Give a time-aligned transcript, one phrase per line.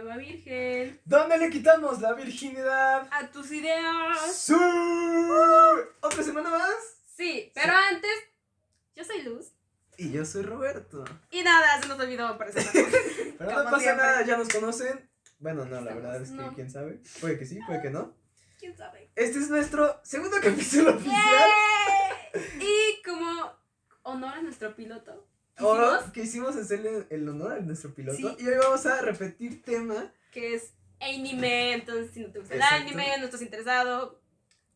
[0.00, 1.00] hueva virgen.
[1.04, 3.08] ¿Dónde le quitamos la virginidad?
[3.10, 4.18] A tus ideas.
[4.34, 4.54] ¡Sí!
[6.00, 6.74] ¿Otra semana más?
[7.16, 8.10] Sí, pero antes,
[8.94, 9.52] yo soy Luz.
[9.98, 11.04] Y yo soy Roberto.
[11.30, 12.72] Y nada, se nos olvidó presentar.
[13.38, 14.06] Pero no pasa siempre.
[14.06, 15.10] nada, ya nos conocen.
[15.38, 16.54] Bueno, no, la verdad es que no.
[16.54, 17.02] quién sabe.
[17.20, 18.14] Puede que sí, puede que no.
[18.58, 19.10] ¿Quién sabe?
[19.14, 21.50] Este es nuestro segundo capítulo oficial.
[22.32, 22.60] ¡Yay!
[22.60, 23.52] Y como
[24.04, 25.26] honor a nuestro piloto,
[25.60, 28.16] hicimos que hicimos hacerle el honor a nuestro piloto.
[28.16, 28.36] Sí.
[28.38, 30.12] Y hoy vamos a repetir tema.
[30.32, 31.72] que es anime.
[31.74, 34.20] Entonces, si no te gusta el anime, no estás interesado.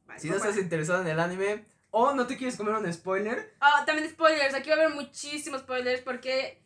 [0.06, 3.54] vale, Si no estás interesado en el anime o no te quieres comer un spoiler,
[3.60, 4.54] Ah, también spoilers.
[4.54, 6.62] Aquí va a haber muchísimos spoilers porque.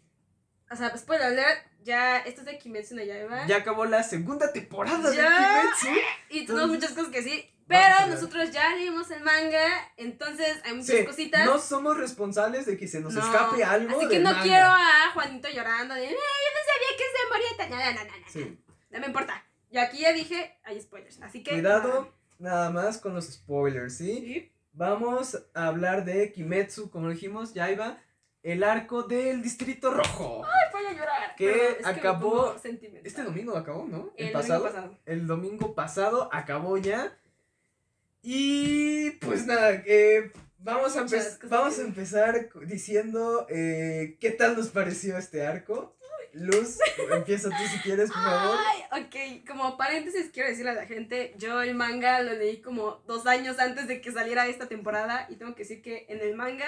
[0.70, 1.66] O sea, spoiler alert.
[1.82, 3.46] Ya, esto es de Kimetsu no Yaiba.
[3.46, 5.16] ya acabó la segunda temporada de.
[5.16, 6.00] Kimetsu.
[6.30, 7.50] Y tenemos muchas cosas que sí.
[7.68, 9.66] Pero nosotros ya leímos el manga.
[9.96, 11.44] Entonces hay muchas Sí, cositas.
[11.44, 13.20] no somos responsables de que se nos No.
[13.20, 13.96] escape algo.
[13.96, 14.42] Así que del no manga.
[14.42, 16.04] quiero a Juanito llorando de.
[16.06, 17.68] "Eh, yo no sabía que se moría.
[17.68, 18.26] No, no, no, no, no.
[18.32, 18.58] Sí.
[18.90, 19.44] No me importa.
[19.70, 21.20] Yo aquí ya dije, hay spoilers.
[21.22, 21.50] Así que.
[21.50, 24.14] Cuidado nada más con los spoilers, ¿sí?
[24.14, 24.52] Sí.
[24.72, 27.98] Vamos a hablar de Kimetsu, como dijimos, ya iba
[28.44, 30.42] el arco del Distrito Rojo.
[30.46, 31.34] Ay, voy a llorar.
[31.36, 33.06] Que Perdón, es que acabó sentimental.
[33.06, 34.12] Este domingo acabó, ¿no?
[34.16, 34.98] El domingo pasado.
[35.04, 37.12] El domingo pasado acabó ya.
[38.22, 41.06] Y pues nada, eh, vamos, a
[41.44, 45.96] vamos a empezar diciendo eh, qué tal nos pareció este arco.
[46.32, 46.78] Luz,
[47.10, 48.56] empieza tú si quieres, por favor.
[48.58, 53.02] Ay, ok, como paréntesis quiero decirle a la gente, yo el manga lo leí como
[53.06, 56.36] dos años antes de que saliera esta temporada y tengo que decir que en el
[56.36, 56.66] manga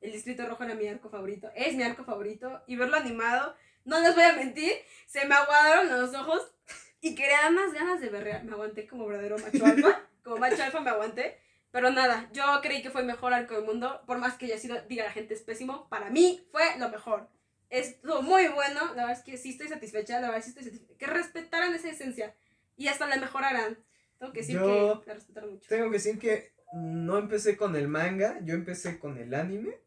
[0.00, 4.00] el Distrito Rojo era mi arco favorito, es mi arco favorito y verlo animado, no
[4.00, 4.72] les voy a mentir,
[5.06, 6.54] se me aguadaron los ojos
[7.00, 10.80] y quería más ganas de berrear, me aguanté como verdadero macho alfa, como macho alfa
[10.80, 11.38] me aguanté,
[11.70, 14.58] pero nada, yo creí que fue el mejor arco del mundo, por más que haya
[14.58, 17.28] sido, diga la gente es pésimo, para mí fue lo mejor.
[17.68, 20.98] Estuvo muy bueno, la verdad es que sí estoy satisfecha, la verdad sí estoy satisfecha.
[20.98, 22.34] Que respetaran esa esencia
[22.76, 23.78] y hasta la mejoraran.
[24.18, 25.68] Tengo que decir Yo que la respetaron mucho.
[25.68, 29.78] Tengo que decir que no empecé con el manga, yo empecé con el anime.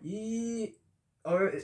[0.00, 0.76] Y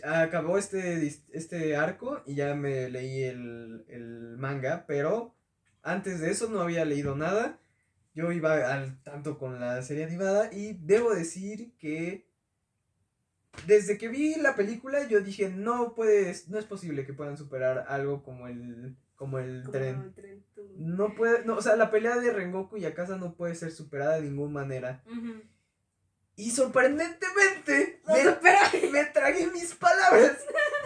[0.04, 5.34] acabó este, este arco y ya me leí el, el manga, pero
[5.82, 7.58] antes de eso no había leído nada.
[8.14, 12.28] Yo iba al tanto con la serie animada y debo decir que
[13.66, 17.86] desde que vi la película yo dije no puedes, no es posible que puedan superar
[17.88, 20.14] algo como el, como el Como tren.
[20.76, 24.16] No puede, no, o sea, la pelea de Rengoku y Akasa no puede ser superada
[24.16, 25.02] de ninguna manera.
[26.36, 30.38] Y sorprendentemente, me, me tragué mis palabras.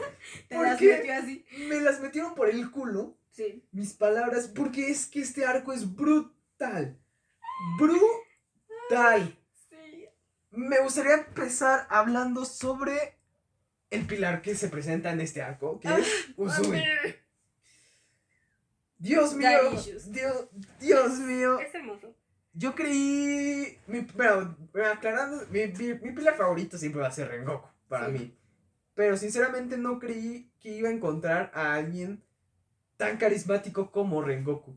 [0.49, 0.81] Te ¿Por las
[1.23, 1.45] así.
[1.69, 3.65] Me las metieron por el culo, Sí.
[3.73, 6.99] mis palabras, porque es que este arco es brutal.
[7.79, 9.37] Brutal.
[9.69, 10.07] Sí.
[10.51, 13.17] Me gustaría empezar hablando sobre
[13.91, 16.83] el pilar que se presenta en este arco, que es Uzui.
[18.99, 19.49] Dios mío.
[20.07, 21.61] Dios, Dios mío.
[21.61, 22.15] Es hermoso.
[22.53, 23.79] Yo creí.
[23.87, 24.57] Mi, bueno,
[24.93, 28.13] aclarando, mi, mi, mi pilar favorito siempre va a ser Rengoku, para Sí.
[28.13, 28.35] mí.
[28.95, 32.21] Pero sinceramente no creí que iba a encontrar a alguien
[32.97, 34.77] tan carismático como Rengoku.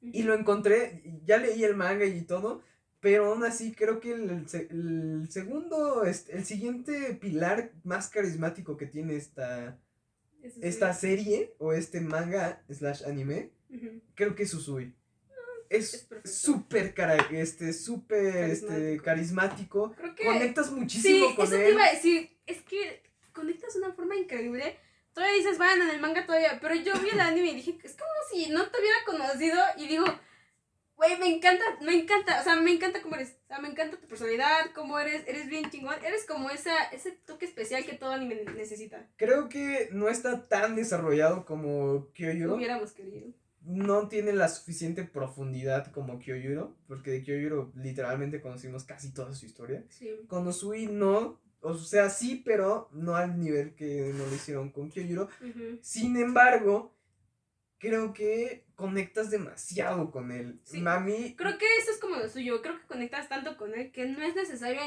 [0.00, 2.62] Y lo encontré, ya leí el manga y todo,
[3.00, 8.08] pero aún así creo que el, el se- el segundo, este, el siguiente pilar más
[8.08, 9.76] carismático que tiene esta,
[10.42, 10.60] sí.
[10.62, 13.50] esta serie o este manga slash anime,
[14.14, 14.94] creo que es Usui.
[15.68, 16.30] es Es perfecto.
[16.30, 16.94] súper
[17.32, 19.02] este, súper este, Carismático.
[19.02, 19.92] carismático.
[19.96, 20.24] Creo que.
[20.24, 21.72] Conectas muchísimo Sí, con eso te él.
[21.74, 22.30] iba a decir.
[22.46, 24.76] Es que conectas de una forma increíble.
[25.12, 26.58] Todavía dices, bueno, en el manga todavía.
[26.60, 29.58] Pero yo vi el anime y dije, es como si no te hubiera conocido.
[29.76, 30.04] Y digo,
[30.96, 32.40] güey, me encanta, me encanta.
[32.40, 33.36] O sea, me encanta cómo eres.
[33.44, 35.26] O sea, me encanta tu personalidad, cómo eres.
[35.26, 35.94] Eres bien chingón.
[36.04, 39.08] Eres como esa, ese toque especial que todo anime necesita.
[39.16, 42.56] Creo que no está tan desarrollado como Kyoyuro.
[42.56, 43.32] Hubiéramos querido.
[43.62, 46.76] No tiene la suficiente profundidad como Kyoyuro.
[46.86, 49.84] Porque de Kyoyuro literalmente conocimos casi toda su historia.
[49.88, 50.10] Sí.
[50.26, 51.40] Con Usui no.
[51.60, 55.24] O sea, sí, pero no al nivel que no lo hicieron con Kyoyuro.
[55.40, 55.78] Ujú.
[55.82, 56.94] Sin embargo,
[57.78, 60.60] creo que conectas demasiado con él.
[60.64, 60.80] Sí.
[60.80, 61.34] Mami.
[61.36, 62.62] Creo que eso es como lo suyo.
[62.62, 64.80] Creo que conectas tanto con él que no es necesario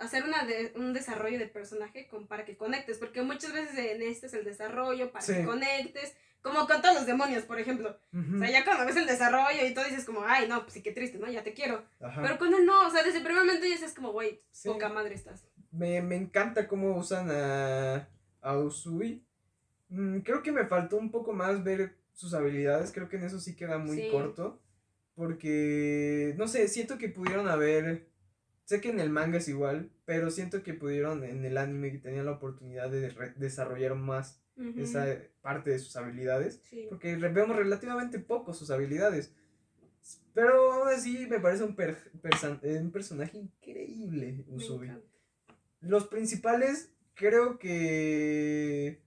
[0.00, 2.98] hacer una de- un desarrollo de personaje con, para que conectes.
[2.98, 5.32] Porque muchas veces en este es el desarrollo para Sí.
[5.34, 6.14] que conectes.
[6.42, 7.96] Como con todos los demonios, por ejemplo.
[8.12, 10.82] O sea, ya cuando ves el desarrollo y todo dices como, ay, no, pues sí,
[10.82, 11.30] qué triste, ¿no?
[11.30, 11.84] Ya te quiero.
[12.00, 12.20] ajá.
[12.20, 14.68] Pero con él no, o sea, desde el primer momento ya dices como, güey, Sí.
[14.68, 15.44] poca madre estás.
[15.72, 18.08] Me, me encanta cómo usan a,
[18.40, 19.24] a Usui.
[19.88, 22.92] Mm, creo que me faltó un poco más ver sus habilidades.
[22.92, 24.08] Creo que en eso sí queda muy Sí.
[24.12, 24.60] corto.
[25.14, 28.06] Porque, no sé, siento que pudieron haber...
[28.64, 31.98] Sé que en el manga es igual, pero siento que pudieron en el anime que
[31.98, 34.40] tenían la oportunidad de desarrollar más
[34.76, 35.06] esa
[35.40, 36.60] parte de sus habilidades.
[36.70, 36.86] Sí.
[36.88, 39.32] Porque vemos relativamente poco sus habilidades.
[40.34, 42.10] Pero aún así me parece un, per-
[42.62, 44.90] un personaje increíble, Usobi.
[45.82, 49.00] Los principales, creo que.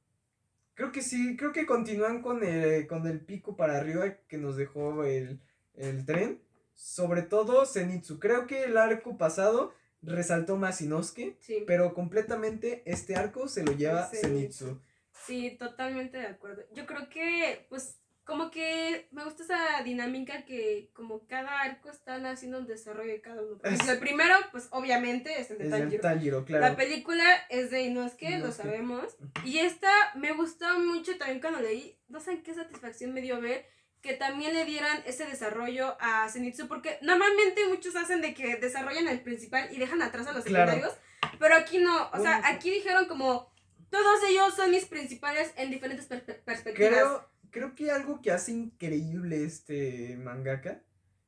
[0.76, 4.58] Creo que sí, creo que continúan con el, con el pico para arriba que nos
[4.58, 5.40] dejó el,
[5.76, 6.42] el tren.
[6.74, 8.20] Sobre todo Zenitsu.
[8.20, 11.64] Creo que el arco pasado resaltó más Inosuke, Sí.
[11.66, 14.66] pero completamente este arco se lo lleva Zenitsu.
[14.66, 14.82] Zenitsu.
[15.26, 16.64] Sí, totalmente de acuerdo.
[16.74, 22.26] Yo creo que, pues, como que me gusta esa dinámica que como cada arco están
[22.26, 23.58] haciendo un desarrollo de cada uno.
[23.60, 26.02] Por ejemplo, el primero, pues, obviamente es el de Es Tanjiro.
[26.02, 26.76] Tanjiro, La claro.
[26.76, 28.64] película es de Inosuke, lo Inosuke.
[28.64, 29.16] sabemos.
[29.44, 32.00] Y esta me gustó mucho también cuando leí.
[32.08, 33.68] No saben qué satisfacción me dio ver
[34.02, 36.68] que también le dieran ese desarrollo a Zenitsu.
[36.68, 40.72] Porque normalmente muchos hacen de que desarrollan al principal y dejan atrás a los Claro.
[40.72, 41.00] secundarios.
[41.40, 42.10] Pero aquí no.
[42.12, 43.54] O sea, aquí dijeron como.
[43.92, 46.92] Todos ellos son mis principales en diferentes per- perspectivas.
[46.92, 50.84] Creo, creo que algo que hace increíble este mangaka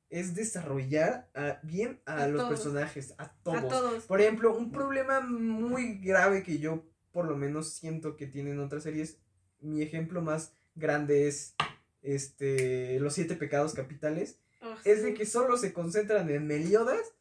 [0.10, 2.50] es desarrollar a- bien a, A los todos.
[2.50, 3.58] personajes, a todos.
[3.64, 4.04] A todos.
[4.06, 6.84] Por ejemplo, un problema muy grave que yo
[7.14, 9.18] por lo menos siento que tienen otras series,
[9.62, 11.56] mi ejemplo más grande es
[12.02, 15.04] este Los siete pecados capitales, Oh, es sí.
[15.06, 17.14] de que solo se concentran en Meliodas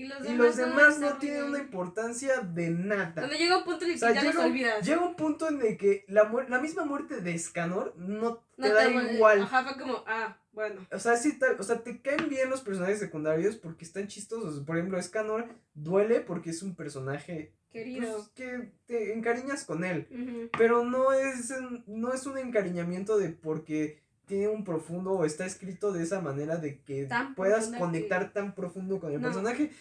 [0.00, 1.18] Y los y los demás no desarrollan.
[1.18, 3.12] tienen una importancia de nada.
[3.14, 4.86] Cuando llega un punto en el O que sea, ya los llega, olvidas.
[4.86, 8.74] llega un punto en el que la, la misma muerte de Escanor no te No
[8.74, 9.42] da igual.
[9.42, 10.86] Ajá, fue como, ah, bueno.
[10.90, 14.64] O sea, sí, tal- o sea, te caen bien los personajes secundarios porque están chistosos.
[14.64, 18.10] Por ejemplo, Escanor duele porque es un personaje Querido.
[18.16, 20.48] pues, que te encariñas con él.
[20.56, 25.44] Pero no es, un- no es un encariñamiento de porque tiene un profundo o está
[25.44, 29.26] escrito de esa manera de que Tan puedas conectar que- tan profundo con el No.
[29.26, 29.72] personaje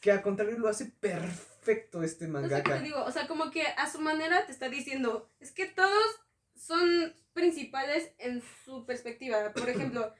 [0.00, 2.78] que al contrario lo hace perfecto este No sé qué te mangaka.
[2.80, 6.20] digo, o sea, como que a su manera te está diciendo, es que todos
[6.54, 9.52] son principales en su perspectiva.
[9.52, 10.12] Por ejemplo,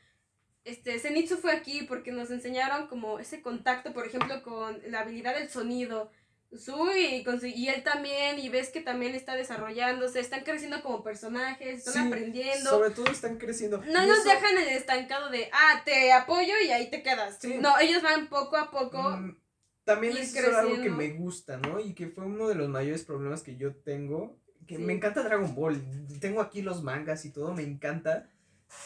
[0.65, 5.35] este Zenitsu fue aquí porque nos enseñaron como ese contacto, por ejemplo, con la habilidad
[5.35, 6.11] del sonido.
[6.51, 12.07] Y, él también, y ves que también está desarrollándose, están creciendo como personajes, están Sí,
[12.07, 12.71] aprendiendo.
[12.71, 13.79] Sobre todo están creciendo.
[13.79, 17.03] No Y nos eso, dejan en el estancado de, ah, te apoyo y ahí te
[17.03, 17.39] quedas.
[17.41, 17.59] Sí.
[17.59, 19.03] No, ellos van poco a poco.
[19.03, 19.37] mm,
[19.87, 21.81] También eso es algo que me gusta, ¿no?
[21.81, 24.37] Y que fue uno de los mayores problemas que yo tengo.
[24.67, 24.83] Que Sí.
[24.83, 25.81] me encanta Dragon Ball.
[26.21, 28.29] Tengo aquí los mangas y todo, me encanta.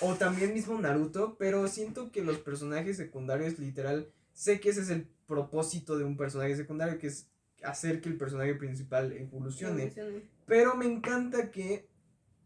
[0.02, 4.90] O también mismo Naruto, pero siento que los personajes secundarios, literal, sé que ese es
[4.90, 7.26] el propósito de un personaje secundario, que es
[7.62, 9.92] hacer que el personaje principal evolucione.
[10.46, 11.88] Pero me encanta que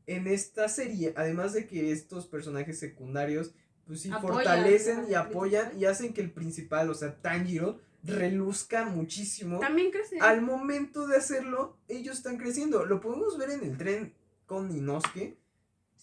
[0.06, 3.52] en esta serie, además de que estos personajes secundarios,
[3.86, 5.82] pues sí, Apoyan fortalecen al y apoyan principal.
[5.82, 9.58] y hacen que el principal, o sea, Tanjiro, reluzca muchísimo.
[9.60, 10.18] También crece.
[10.20, 12.84] Al momento de hacerlo, ellos están creciendo.
[12.84, 14.14] Lo podemos ver en el tren
[14.46, 15.36] con Inosuke.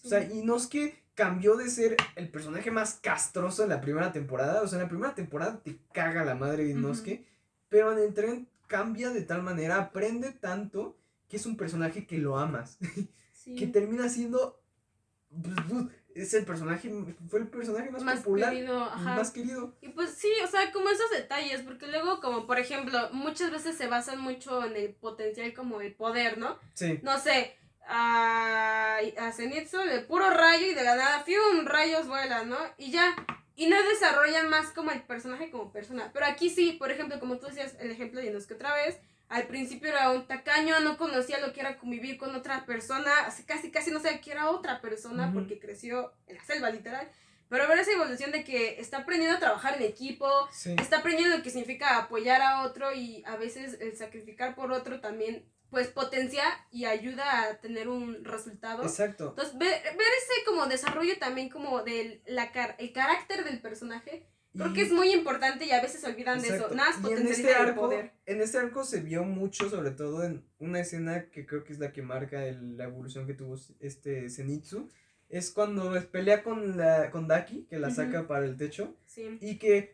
[0.04, 4.62] O sea, Inosuke cambió de ser el personaje más castroso en la primera temporada.
[4.62, 7.24] O sea, en la primera temporada te caga la madre de Inosuke.
[7.68, 10.98] Pero en el tren cambia de tal manera, aprende tanto
[11.28, 12.78] que es un personaje que lo amas.
[13.32, 13.56] Sí.
[13.56, 14.62] que termina siendo.
[16.14, 16.90] Es el personaje.
[17.28, 18.50] Fue el personaje más, más popular.
[18.50, 19.16] querido, ajá.
[19.16, 19.74] Más querido.
[19.80, 23.76] Y pues sí, o sea, como esos detalles, porque luego como por ejemplo, muchas veces
[23.76, 26.58] se basan mucho en el potencial como el poder, ¿no?
[26.74, 27.00] Sí.
[27.02, 31.64] No sé, a, a Zenitsu de puro rayo y de la nada, ¡fium!
[31.64, 32.58] rayos vuelan, ¿no?
[32.78, 33.14] Y ya,
[33.56, 36.10] y no desarrollan más como el personaje como persona.
[36.12, 38.98] Pero aquí sí, por ejemplo, como tú decías, el ejemplo de Inosuke otra vez,
[39.32, 43.10] al principio era un tacaño, no conocía lo que era convivir con otra persona,
[43.46, 45.34] casi casi no sabía que era otra persona Ujú.
[45.34, 47.08] porque creció en la selva literal.
[47.48, 50.74] Pero ver esa evolución de que está aprendiendo a trabajar en equipo, Sí.
[50.78, 55.00] está aprendiendo lo que significa apoyar a otro y a veces el sacrificar por otro
[55.00, 58.82] también pues potencia y ayuda a tener un resultado.
[58.82, 59.30] Exacto.
[59.30, 64.26] Entonces, ver, ver ese como desarrollo también como del la car el carácter del personaje,
[64.54, 66.68] creo que es muy importante y a veces se olvidan de eso.
[66.74, 68.12] Nada más Y en este arco, poder.
[68.26, 71.78] en este arco se vio mucho, sobre todo en una escena que creo que es
[71.78, 74.88] la que marca el- la evolución que tuvo este Zenitsu.
[75.28, 78.94] Es cuando pelea con la con Daki, que la saca para el techo.
[79.06, 79.38] Sí.
[79.40, 79.90] Y que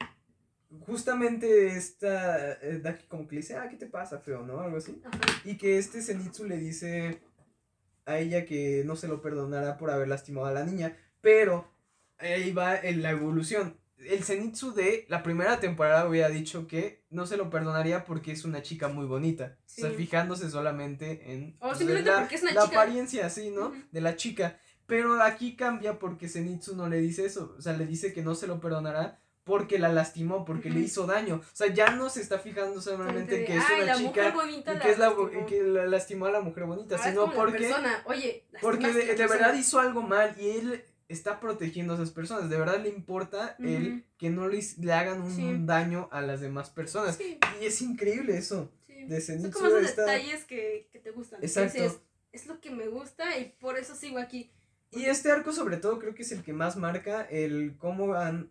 [0.86, 4.42] justamente esta eh, Daki como que le dice, ah, ¿qué te pasa, feo?
[4.44, 4.60] ¿No?
[4.60, 5.00] Algo así.
[5.04, 5.18] Ajá.
[5.44, 7.20] Y que este Zenitsu le dice
[8.04, 10.96] a ella que no se lo perdonará por haber lastimado a la niña.
[11.20, 11.70] Pero
[12.18, 13.76] ahí va en la evolución.
[13.98, 18.44] El Zenitsu de la primera temporada hubiera dicho que no se lo perdonaría porque es
[18.44, 19.56] una chica muy bonita.
[19.58, 19.96] O sea, Sí.
[19.96, 22.80] fijándose solamente en O pues, simplemente la, porque es una la chica.
[22.80, 23.72] apariencia así, ¿no?
[23.90, 24.58] De la chica.
[24.86, 27.54] Pero aquí cambia porque Zenitsu no le dice eso.
[27.58, 31.06] O sea, le dice que no se lo perdonará porque la lastimó, porque le hizo
[31.06, 31.36] daño.
[31.36, 34.74] O sea, ya no se está fijando solamente que es "Ay, una la chica y
[34.74, 35.46] la que, es la, lastimó".
[35.46, 37.74] que la lastimó a la mujer bonita, sino la porque,
[38.04, 42.50] Oye, porque de, la verdad hizo algo mal y él está protegiendo a esas personas.
[42.50, 44.02] De verdad le importa él Ujú.
[44.18, 45.56] que no les, le hagan un Sí.
[45.64, 47.16] daño a las demás personas.
[47.16, 48.70] Sí, Y es increíble eso.
[48.86, 49.04] sí.
[49.06, 51.42] De Son como esos está- detalles que, que te gustan.
[51.42, 51.82] Exacto.
[51.82, 51.98] dices,
[52.32, 54.50] es lo que me gusta y por eso sigo aquí.
[54.90, 58.50] Y este arco sobre todo creo que es el que más marca el cómo han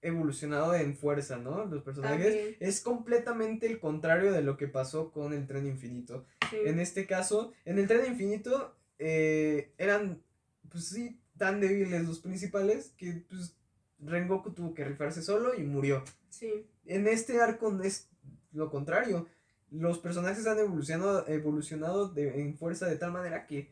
[0.00, 1.64] evolucionado en fuerza, ¿no?
[1.64, 2.26] Los personajes.
[2.34, 2.56] También.
[2.60, 6.24] Es completamente el contrario de lo que pasó con el tren infinito.
[6.52, 10.22] En este caso, en el tren infinito eh, eran,
[10.70, 13.54] pues sí, tan débiles los principales que pues
[14.00, 16.04] Rengoku tuvo que rifarse solo y murió.
[16.30, 16.66] Sí.
[16.84, 18.08] En este arco es
[18.52, 19.26] lo contrario.
[19.70, 23.70] Los personajes han evolucionado, evolucionado de- en fuerza de tal manera que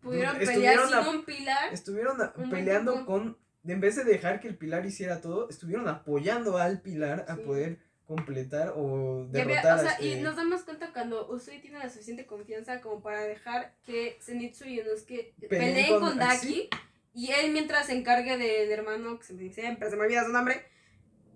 [0.00, 1.72] Pudieron pelear estuvieron sin a- un pilar.
[1.72, 5.48] estuvieron a- Un buen peleando con, en vez de dejar que el pilar hiciera todo,
[5.48, 7.78] estuvieron apoyando al pilar a poder
[8.14, 10.06] completar o derrotar o sea, a este...
[10.06, 14.64] y nos damos cuenta cuando Usui tiene la suficiente confianza como para dejar que Zenitsu
[14.66, 16.68] y Inosuke Peleen peleen con- con Daki
[17.14, 20.32] y él mientras se encargue del hermano que se me siempre se me olvida su
[20.32, 20.64] nombre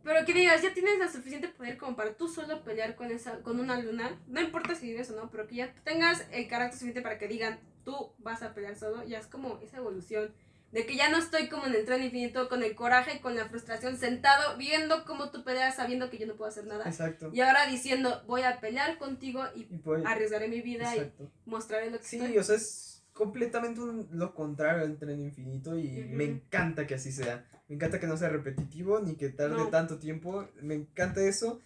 [0.04, 3.40] pero que digas ya tienes la suficiente poder como para tú solo pelear con esa
[3.42, 6.74] con una luna no importa si vives o no pero que ya tengas el carácter
[6.78, 10.32] suficiente para que digan tú vas a pelear solo ya es como esa evolución
[10.76, 13.46] de que ya no estoy como en el tren infinito con el coraje con la
[13.48, 17.30] frustración sentado viendo cómo tú peleas sabiendo que yo no puedo hacer nada Exacto.
[17.32, 21.30] y ahora diciendo, voy a pelear contigo y Y arriesgaré mi vida exacto.
[21.46, 22.36] y mostraré lo que Sí, estoy.
[22.38, 27.10] o sea, es completamente un- lo contrario al tren infinito y me encanta que así
[27.10, 27.46] sea.
[27.68, 29.68] Me encanta que no sea repetitivo ni que tarde No.
[29.70, 30.46] tanto tiempo.
[30.60, 31.58] Me encanta eso.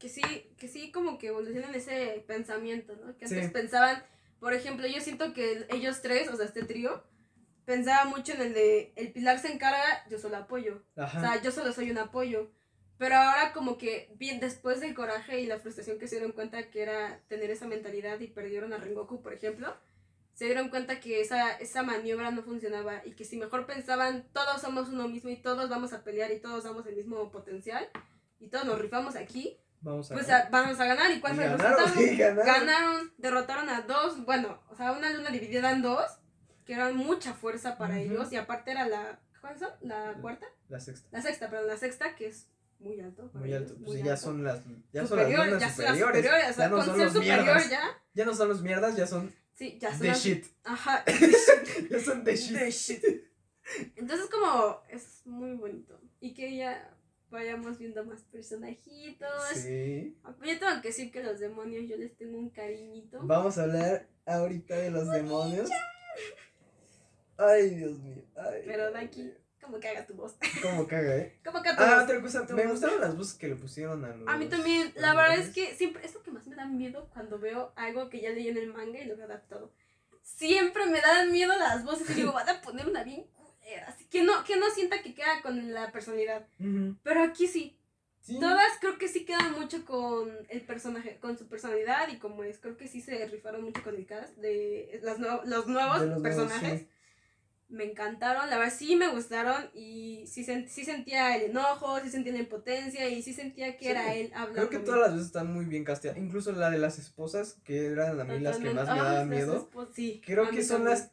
[0.00, 0.22] Que sí,
[0.58, 3.16] que sí como que evolucionan ese pensamiento, ¿no?
[3.16, 3.34] Que Sí.
[3.36, 4.02] antes pensaban,
[4.40, 7.02] por ejemplo, yo siento que ellos tres, o sea, este trío,
[7.66, 10.82] pensaba mucho en el de, el pilar se encarga, yo solo apoyo.
[10.96, 11.18] Ajá.
[11.18, 12.50] O sea, yo solo soy un apoyo.
[12.98, 16.70] Pero ahora como que bien después del coraje y la frustración que se dieron cuenta
[16.70, 19.76] que era tener esa mentalidad y perdieron a Rengoku, por ejemplo,
[20.32, 24.62] se dieron cuenta que esa, esa maniobra no funcionaba y que si mejor pensaban todos
[24.62, 27.86] somos uno mismo y todos vamos a pelear y todos damos el mismo potencial
[28.38, 30.36] y todos nos rifamos aquí, Vamos a pues ver.
[30.36, 31.10] a- vamos a ganar.
[31.10, 31.86] ¿Y cuál fue el resultado?
[32.46, 36.06] Ganaron, derrotaron a dos, bueno, o sea, una luna dividida en dos,
[36.66, 39.70] que eran mucha fuerza para ellos y aparte era la, ¿cuáles son?
[39.80, 40.46] La cuarta.
[40.68, 41.08] La sexta.
[41.12, 43.28] La sexta, perdón, la sexta que es muy alto.
[43.30, 43.84] para Muy ellos, alto.
[43.84, 44.24] Pues ya alto.
[44.24, 44.60] son las,
[44.92, 46.50] ya son Superior, las lunas ya son las superiores.
[46.50, 47.70] O sea, ya no son los superior mierdas.
[47.70, 47.82] ya.
[48.14, 50.00] Ya no son los mierdas, ya son Sí, ya son.
[50.00, 50.44] the las- shit.
[50.64, 51.04] Ajá.
[51.90, 52.58] Ya son the shit.
[52.58, 53.04] The shit.
[53.96, 56.00] Entonces, como es muy bonito.
[56.20, 56.92] Y que ya
[57.30, 59.28] vayamos viendo más personajitos.
[59.54, 60.16] Sí.
[60.44, 63.20] Yo tengo que decir que los demonios yo les tengo un cariñito.
[63.22, 65.70] Vamos a hablar ahorita de los demonios.
[67.38, 68.22] Ay, Dios mío.
[68.36, 69.32] Ay, Pero Dios.
[69.60, 70.36] como que haga tu voz.
[70.62, 71.38] Cómo caga, ¿eh?
[71.44, 72.04] Como que haga tu Ah, voz.
[72.04, 72.54] otra cosa.
[72.54, 72.72] Me voz.
[72.72, 74.28] gustaron las voces que le pusieron a los.
[74.28, 77.08] A mí también, la verdad es que siempre, es lo que más me da miedo
[77.12, 79.72] cuando veo algo que ya leí en el manga y lo veo adaptado.
[80.22, 83.26] Siempre me dan miedo las voces y digo, van a poner una bien
[83.88, 86.46] así que no, que no sienta que queda con la personalidad.
[86.60, 86.96] Ujú.
[87.02, 87.76] Pero aquí sí,
[88.20, 88.38] Sí.
[88.40, 92.58] todas creo que sí quedan mucho con el personaje, con su personalidad y como es,
[92.58, 96.06] creo que sí se rifaron mucho con el cast de las nue- los nuevos De
[96.06, 96.80] los nuevos, personajes.
[96.82, 96.88] sí.
[97.68, 102.10] Me encantaron, la verdad sí me gustaron y sí, sen- sí sentía el enojo, sí
[102.10, 104.68] sentía la impotencia y sí sentía que Sí, era él hablando.
[104.68, 106.16] Creo que todas las veces están muy bien casteadas.
[106.18, 109.68] Incluso la de las esposas, que eran a mí las que más me daban miedo.
[109.94, 110.98] Sí, Creo que son también.
[111.00, 111.12] las.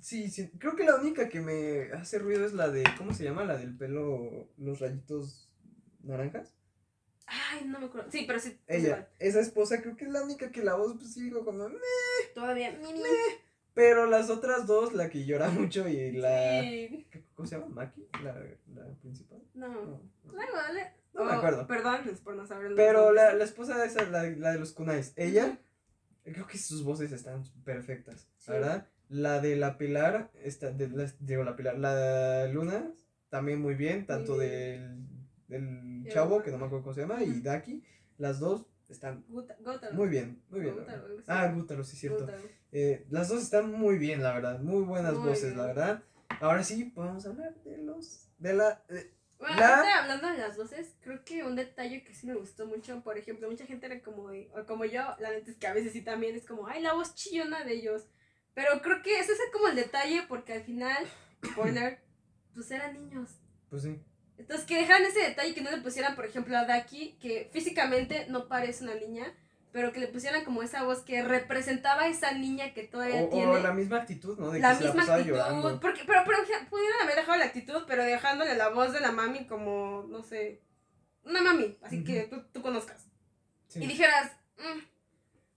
[0.00, 0.48] Sí, sí.
[0.60, 2.84] Creo que la única que me hace ruido es la de.
[2.96, 3.42] ¿Cómo se llama?
[3.44, 4.48] La del pelo.
[4.56, 5.50] Los rayitos
[6.04, 6.54] naranjas.
[7.26, 8.08] Ay, no me acuerdo.
[8.12, 8.56] Sí, pero sí.
[8.68, 11.68] Ella, esa esposa, creo que es la única que la voz, pues sí, digo como.
[11.68, 11.76] "Meh".
[12.34, 12.70] Todavía.
[12.80, 13.00] mi, mi.
[13.78, 16.60] Pero las otras dos, la que llora mucho y la.
[16.62, 17.06] Sí.
[17.10, 17.68] ¿qué- ¿Cómo se llama?
[17.68, 18.08] ¿Maki?
[18.24, 18.34] La,
[18.74, 19.40] la principal.
[19.54, 19.68] No.
[19.68, 19.84] No,
[20.24, 20.32] no.
[20.32, 20.92] Luego, dale.
[21.14, 21.66] No me Oh, acuerdo.
[21.66, 22.72] Perdón, por no saber.
[22.74, 25.58] Pero la, la esposa esa, la, la de los kunais, ella,
[26.24, 28.50] creo que sus voces están perfectas, Sí.
[28.52, 28.86] ¿verdad?
[29.08, 32.92] La de la Pilar, está, de, la, digo la Pilar, la Luna,
[33.30, 34.98] también muy bien, tanto del,
[35.48, 37.40] del El chavo, que no me acuerdo cómo se llama, y.
[37.40, 37.82] Daki,
[38.18, 39.56] las dos están Guta-
[39.92, 40.74] muy bien, muy bien.
[40.86, 41.02] la.
[41.26, 42.20] Ah, Gútaro, sí, cierto.
[42.26, 42.42] Gótaro.
[42.72, 45.58] Eh, las dos están muy bien, la verdad, muy buenas Muy voces, bien.
[45.58, 46.02] la verdad.
[46.40, 50.56] Ahora sí, podemos hablar de los, de la, eh, Bueno, La- ahorita hablando de las
[50.56, 54.00] voces, creo que un detalle que sí me gustó mucho, por ejemplo, mucha gente era
[54.02, 56.66] como de, o como yo, la neta es que a veces sí también es como,
[56.66, 58.04] ay, la voz chillona de ellos.
[58.54, 61.06] Pero creo que ese es como el detalle porque al final,
[61.46, 62.00] spoiler,
[62.54, 63.30] pues eran niños.
[63.70, 63.98] pues sí,
[64.36, 68.26] Entonces que dejaran ese detalle que no le pusieran, por ejemplo, a Daki, que físicamente
[68.28, 69.32] no parece una niña,
[69.78, 73.28] pero que le pusieran como esa voz que representaba a esa niña que todavía O,
[73.28, 73.46] tiene.
[73.46, 74.50] o la misma actitud, ¿no?
[74.50, 75.36] De la que se la misma actitud.
[75.36, 75.78] llorando.
[75.80, 79.46] Porque, pero, pero pudieron haber dejado la actitud, pero dejándole la voz de la mami
[79.46, 80.62] como, no sé,
[81.22, 83.06] una mami, así que tú, tú conozcas.
[83.68, 83.84] Sí.
[83.84, 84.80] Y dijeras, "Mm".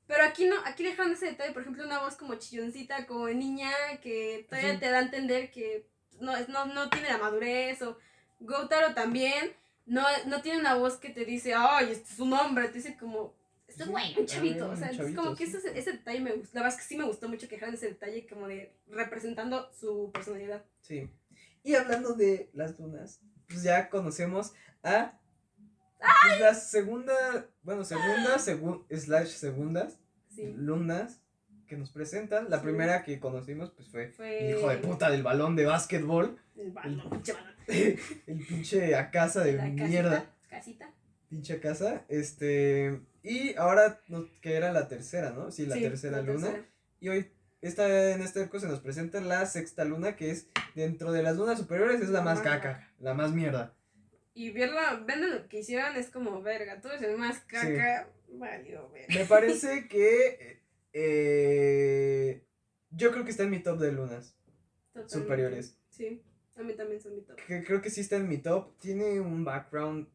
[0.06, 3.34] pero aquí no, aquí dejaron ese detalle, por ejemplo, una voz como chilloncita, como de
[3.36, 3.72] niña,
[4.04, 4.80] que todavía Sí.
[4.82, 5.88] te da a entender que
[6.20, 7.98] no, no, no tiene la madurez, o
[8.40, 9.54] Goutaro también,
[9.88, 12.96] no, no tiene una voz que te dice, ay, este es un hombre, te dice
[12.98, 13.34] como,
[13.80, 16.78] un ah, chavito, o sea, es como que ese, ese detalle me gustó, la verdad
[16.78, 20.64] es que sí me gustó mucho que dejaran ese detalle como de representando su personalidad.
[20.82, 21.10] Sí.
[21.64, 25.20] Y hablando de las lunas, pues ya conocemos a
[26.00, 29.98] pues, la segunda, bueno, segunda, segun, slash segundas
[30.36, 30.54] Sí.
[30.56, 31.22] lunas
[31.68, 32.50] que nos presentan.
[32.50, 32.64] La Sí.
[32.64, 36.72] primera que conocimos pues fue Fue el hijo de puta del balón de básquetbol, el
[36.72, 37.54] balón, pinche balón.
[37.68, 40.94] el pinche a casa de La casita, mierda, Casita.
[41.30, 45.52] pinche casa, este, y ahora no- que era la tercera, ¿no?
[45.52, 46.48] Sí, la Sí, tercera la luna.
[46.48, 46.66] tercera.
[47.00, 51.12] Y hoy, esta, en este arco se nos presenta la sexta luna, que es dentro
[51.12, 53.74] de las lunas superiores, es la La más caca, la más mierda.
[54.34, 58.08] Y verla, viendo lo que hicieron es como, verga, tú eres el más caca.
[58.30, 59.14] Valió, verga.
[59.14, 60.62] Me parece que
[60.94, 62.42] eh,
[62.92, 64.36] yo creo que está en mi top de lunas
[64.94, 65.18] Totalmente.
[65.20, 65.78] superiores.
[65.90, 66.22] Sí,
[66.56, 67.36] a mí también son mi top.
[67.46, 68.78] Que creo que sí está en mi top.
[68.80, 70.08] Tiene un background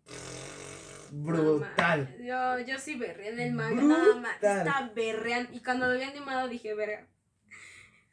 [1.13, 2.09] brutal.
[2.17, 4.35] mames, yo, yo sí berré en el manga, nada más.
[4.35, 5.49] Está berrean.
[5.53, 7.07] Y cuando lo había animado dije, verga.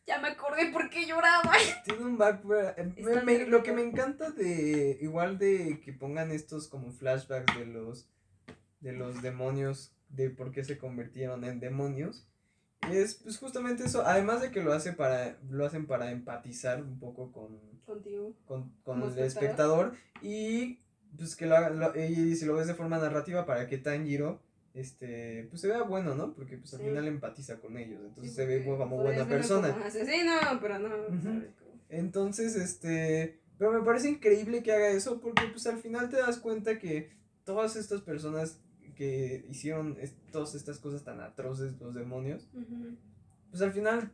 [0.06, 1.54] Ya me acordé por qué lloraba.
[1.86, 2.74] Tiene un background.
[2.78, 4.98] eh, me- me- lo que me encanta de.
[5.02, 8.10] Igual de que pongan estos como flashbacks de los.
[8.82, 9.96] De los demonios.
[10.10, 12.28] De por qué se convirtieron en demonios.
[12.92, 14.06] Es pues justamente eso.
[14.06, 15.38] Además de que lo hace para.
[15.50, 17.58] Lo hacen para empatizar un poco con.
[17.86, 18.34] Contigo.
[18.46, 20.80] con, con el espectador y
[21.17, 24.41] pues que lo, haga- lo- y si lo ves de forma narrativa para que Tanjiro
[24.74, 26.34] este pues se vea bueno, ¿no?
[26.34, 26.86] Porque pues al Sí.
[26.88, 29.72] final empatiza con ellos, entonces Sí, se ve como podrías buena persona.
[29.72, 30.89] como asesino, pero no.
[31.05, 31.43] Como-
[31.89, 36.38] Entonces, este, pero me parece increíble que haga eso porque pues al final te das
[36.39, 37.11] cuenta que
[37.44, 38.59] todas estas personas
[38.96, 42.96] que hicieron es- todas estas cosas tan atroces, los demonios, Ujú.
[43.51, 44.11] pues al final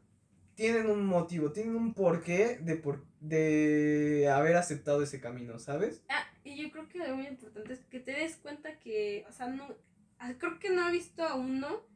[0.56, 6.02] tienen un motivo, tienen un porqué de, por, de haber aceptado ese camino, ¿sabes?
[6.10, 9.32] Ah, y yo creo que algo muy importante es que te des cuenta que, o
[9.32, 9.68] sea, no,
[10.18, 11.88] ah, creo que no he visto a uno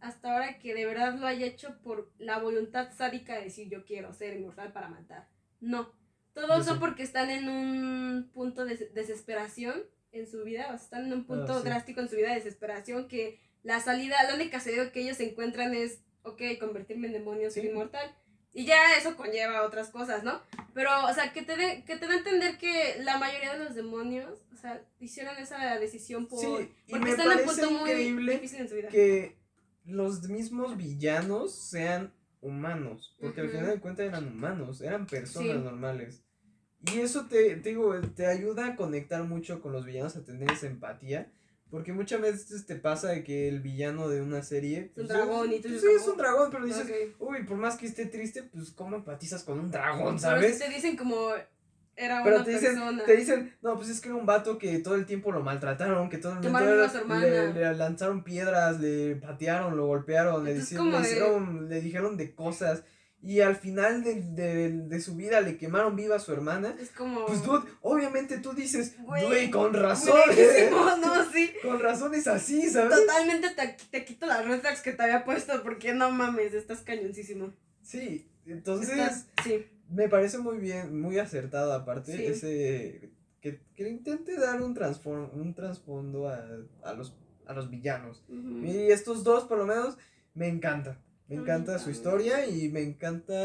[0.00, 3.84] hasta ahora que de verdad lo haya hecho por la voluntad sádica de decir yo
[3.84, 5.28] quiero ser inmortal para matar.
[5.60, 5.90] No,
[6.34, 6.80] todos Yo son sí.
[6.80, 9.82] porque están en un punto de des- desesperación
[10.12, 11.64] en su vida, o sea, están en un punto Ah, sí.
[11.64, 15.74] drástico en su vida de desesperación que la salida, la única salida que ellos encuentran
[15.74, 17.68] es, ok, convertirme en demonio, ser Sí.
[17.70, 18.14] inmortal.
[18.56, 20.40] Y ya eso conlleva otras cosas, ¿no?
[20.72, 23.62] Pero, o sea, que te, dé- que te da a entender que la mayoría de
[23.64, 26.40] los demonios, o sea, hicieron esa decisión por...
[26.40, 28.88] Sí, y porque me están en un punto muy difícil en su vida.
[28.88, 29.36] que
[29.84, 35.62] los mismos villanos sean humanos, porque al final de cuentas eran humanos, eran personas Sí.
[35.62, 36.22] normales.
[36.94, 40.50] Y eso te, te digo, te ayuda a conectar mucho con los villanos, a tener
[40.50, 41.30] esa empatía,
[41.70, 44.78] porque muchas veces te pasa de que el villano de una serie...
[44.78, 46.86] Es un pues, dragón y tú pues, dices Sí, como, es un dragón, pero dices,
[47.18, 50.58] uy, por más que esté triste, pues ¿cómo empatizas con un dragón, sabes?
[50.58, 51.30] te dicen como
[51.98, 53.04] era Pero una te dicen, persona.
[53.04, 56.10] te dicen, no, pues es que era un vato que todo el tiempo lo maltrataron,
[56.10, 57.20] que todo el hermana.
[57.20, 61.80] le, le lanzaron piedras, le patearon, lo golpearon, le, Entonces, como le, de- hicieron- le
[61.80, 62.84] dijeron de cosas.
[63.22, 66.76] Y al final de, de, de su vida le quemaron viva a su hermana.
[66.80, 67.26] Es como...
[67.26, 71.50] Pues dude, obviamente tú dices, Güey, con razón, buenísimo, no, sí.
[71.62, 72.96] con razón es así, ¿sabes?
[73.00, 76.80] Totalmente te, te quito las red flags que te había puesto porque no mames, estás
[76.82, 77.52] cañoncísimo.
[77.82, 79.66] Sí, entonces Estás- sí.
[79.90, 82.26] me parece muy bien, muy acertado aparte Sí.
[82.26, 86.44] ese que, que intente dar un transform, un trasfondo a,
[86.84, 87.14] a los
[87.46, 88.24] a los villanos.
[88.28, 88.64] Ujú.
[88.66, 89.96] Y estos dos por lo menos
[90.34, 90.98] me encanta.
[91.28, 93.42] Me encanta su historia y me encanta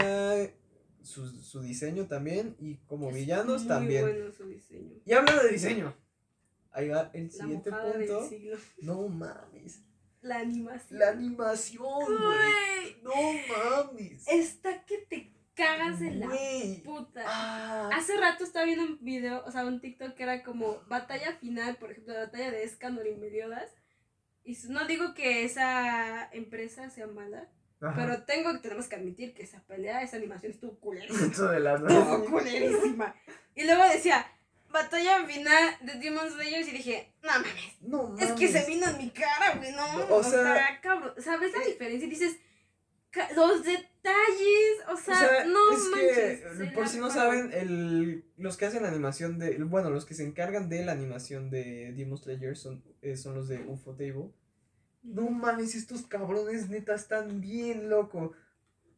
[1.02, 4.02] su, su diseño también y como Es villanos muy también.
[4.04, 4.96] bueno su diseño.
[5.06, 5.96] Y hablando de diseño.
[6.72, 8.30] Ahí va el La siguiente punto.
[8.82, 9.82] No mames.
[10.22, 11.00] La animación.
[11.00, 13.02] La animación, güey.
[13.04, 13.14] No
[13.50, 14.28] mames.
[14.28, 16.30] Está que te cagas de la
[16.86, 17.24] puta.
[17.26, 17.90] Ah.
[17.94, 21.78] Hace rato estaba viendo un video, o sea, un TikTok que era como batalla final,
[21.78, 23.70] por ejemplo, la batalla de Escanor y Meliodas.
[24.44, 27.50] Y no digo que esa empresa sea mala,
[27.82, 27.96] Ajá.
[27.96, 31.60] pero tengo, tenemos que admitir que esa pelea, esa animación estuvo culerísima.
[31.60, 33.16] La Estuvo culerísima.
[33.56, 34.26] Y luego decía,
[34.72, 38.30] batalla final de Demon Slayers y dije, no mames, No mames.
[38.30, 41.52] es que se vino en mi cara, güey, no, o o sea, sea, cabrón, ¿sabes
[41.54, 42.08] la eh, diferencia?
[42.08, 42.38] Y dices,
[43.36, 46.40] los detalles, o sea, O sea, no es manches.
[46.58, 50.14] que, por la si no saben, el, los que hacen animación de, bueno, los que
[50.14, 54.30] se encargan de la animación de Demon Slayer son, eh, son los de UFO Table.
[55.04, 58.34] No mames, estos cabrones neta están bien loco.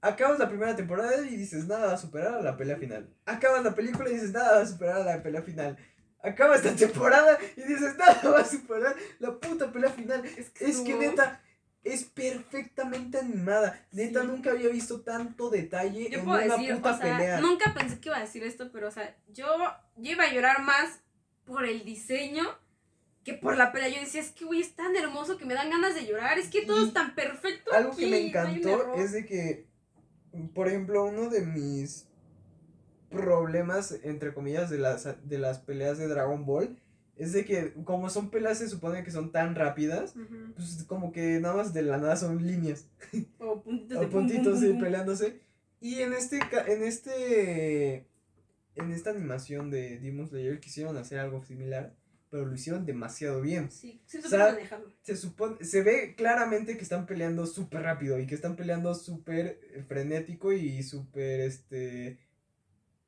[0.01, 3.09] Acabas la primera temporada y dices, nada va a superar a la pelea final.
[3.25, 5.77] Acabas la película y dices, nada va a superar a la pelea final.
[6.21, 10.25] Acabas esta temporada y dices, nada va a superar la puta pelea final.
[10.25, 10.99] Es que, Es que no.
[10.99, 11.41] neta,
[11.85, 13.79] es perfectamente animada.
[13.93, 14.27] Neta, Sí.
[14.27, 17.39] nunca había visto tanto detalle Yo en puedo una decir, puta o sea, pelea.
[17.41, 19.45] nunca pensé que iba a decir esto, pero, o sea, yo,
[19.95, 20.99] yo iba a llorar más
[21.45, 22.43] por el diseño
[23.23, 23.89] que por la pelea.
[23.89, 26.37] Yo decía, es que, güey, es tan hermoso que me dan ganas de llorar.
[26.37, 27.73] Es que todo es tan perfecto.
[27.73, 29.65] Algo que me encantó es de que,
[30.53, 32.07] por ejemplo, uno de mis
[33.09, 36.77] problemas, entre comillas, de las, de las peleas de Dragon Ball,
[37.15, 40.15] es de que como son peleas se supone que son tan rápidas,
[40.55, 42.87] pues como que nada más de la nada son líneas
[43.39, 44.81] O puntitos o de pum, pum, puntitos pum, sí, pum.
[44.81, 45.39] peleándose.
[45.79, 48.07] Y en este, en este,
[48.75, 51.93] en esta animación de Demon Slayer quisieron hacer algo similar,
[52.33, 53.69] pero lo hicieron demasiado bien.
[53.69, 54.91] Sí, O supe sea, manejarlo.
[55.03, 59.59] se supone, se ve claramente que están peleando súper rápido y que están peleando súper
[59.71, 62.17] eh, frenético y súper, este,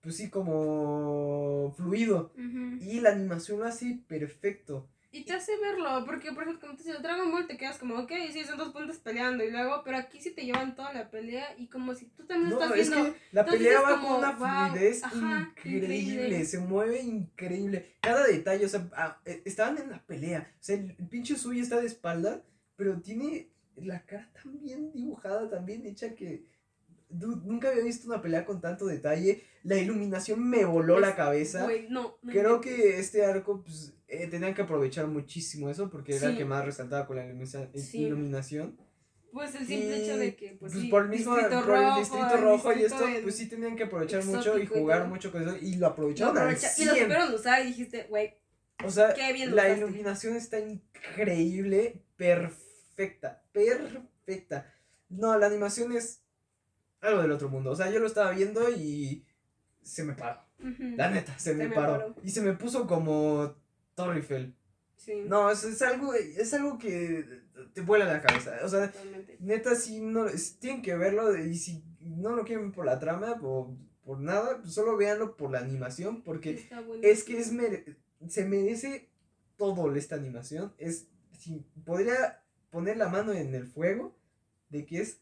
[0.02, 2.34] pues sí, como fluido.
[2.80, 4.88] Y la animación lo hace perfecto.
[5.16, 7.96] Y te hace verlo, porque por ejemplo, como te dice, Dragon Ball te quedas como,
[8.00, 11.10] ok, sí, son dos puntos peleando y luego, pero aquí sí te llevan toda la
[11.10, 13.14] pelea y como si tú también No, estás es viendo.
[13.14, 16.46] que la pelea va con una wow, fluidez ajá, increíble, increíble.
[16.46, 17.96] se mueve increíble.
[18.02, 20.52] Cada detalle, o sea, ah, eh, estaban en la pelea.
[20.60, 22.44] O sea, el, el pinche suyo está de espalda,
[22.76, 23.48] pero tiene
[23.78, 26.44] la cara tan bien dibujada, tan bien hecha que.
[27.20, 29.44] Dude, nunca había visto una pelea con tanto detalle.
[29.64, 31.68] La iluminación me voló la Es- cabeza.
[31.90, 36.28] No, no Creo que este arco, pues, eh, tenían que aprovechar muchísimo eso porque era
[36.30, 38.04] el que más resaltaba con la ilumina- Sí.
[38.04, 38.78] iluminación.
[39.32, 41.76] Pues el simple hecho de que, pues, pues sí, por el mismo distrito por
[42.38, 45.42] el rojo, el y esto pues sí tenían que aprovechar mucho y jugar mucho con
[45.42, 47.04] eso y lo aprovecharon al aprovecha- y lo 100.
[47.06, 48.34] supieron usar y dijiste, güey,
[48.86, 49.78] o sea qué bien la usaste.
[49.80, 54.72] iluminación está increíble perfecta perfecta
[55.10, 56.22] no la animación es
[57.06, 59.26] algo del otro mundo o sea yo lo estaba viendo y
[59.82, 61.92] se me paró la neta se, me, me paró.
[62.00, 62.16] paró.
[62.24, 63.56] y se me puso como
[63.94, 64.56] Torre Eiffel.
[64.98, 69.38] Sí, no es, es algo es algo que te vuela la cabeza o sea totalmente.
[69.40, 70.26] neta, si no,
[70.60, 74.74] tienen que verlo y si no lo quieren por la trama o por nada, pues
[74.74, 76.70] solo véanlo por la animación porque
[77.02, 79.10] es que es mere- se merece
[79.58, 80.74] todo esta animación.
[80.78, 84.16] Es, si podría poner la mano en el fuego
[84.70, 85.20] de que es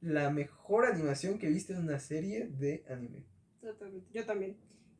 [0.00, 3.24] la mejor animación que viste en una serie de anime.
[3.60, 4.08] Totalmente.
[4.12, 4.56] Yo también.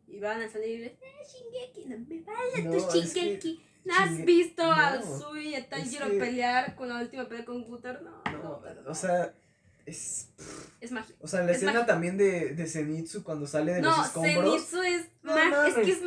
[0.06, 3.60] Y van a salir, eh, Shingeki, no me vayas No, tu Shingeki.
[3.84, 7.28] ¿No has Shinge- visto a no, Sui y a Tanjiro que- pelear con la última
[7.28, 8.02] pelea con Guter?
[8.02, 9.32] No, no, no, o sea,
[9.86, 10.28] es,
[10.80, 11.14] es magia.
[11.20, 11.86] o sea, la Es escena mágico.
[11.92, 14.34] también de, de Zenitsu cuando sale de No, los escombros.
[14.68, 15.66] Zenitsu es No magia.
[15.68, 15.98] Es que es.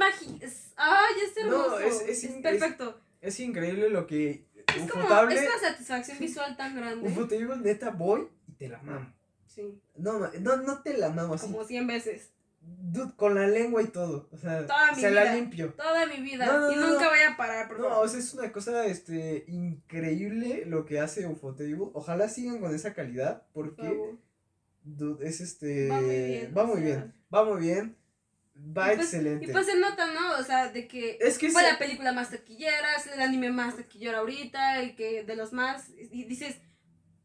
[0.41, 1.79] Es, ay, es No, hermoso.
[1.79, 3.01] es- es, es perfecto.
[3.21, 7.07] Es increíble lo que Es como es una satisfacción visual tan grande.
[7.09, 9.11] Ufotable, neta, voy y te la mamo.
[9.47, 11.45] Sí, No, no, no te la mamo así.
[11.47, 12.29] como 100 veces.
[12.61, 14.29] Dude, con la lengua y todo.
[14.31, 15.73] O sea, Toda mi se la limpio.
[15.73, 16.45] Toda mi vida.
[16.45, 18.85] No, no, y no, nunca voy a parar, por No, o sea, es una cosa
[18.85, 21.77] este, increíble lo que hace Ufotable.
[21.93, 24.15] Ojalá sigan con esa calidad Por porque
[24.83, 25.89] dude, es este.
[25.89, 26.85] Va muy bien, Va muy sea.
[26.85, 27.13] bien.
[27.33, 27.95] Va muy bien.
[28.77, 29.45] Va Y pues- excelente.
[29.45, 30.37] Y pues se nota, ¿no?
[30.39, 33.51] O sea, de que es que fue se- la película más taquillera, es el anime
[33.51, 35.89] más taquillero ahorita, el que de los más.
[36.11, 36.57] Y dices,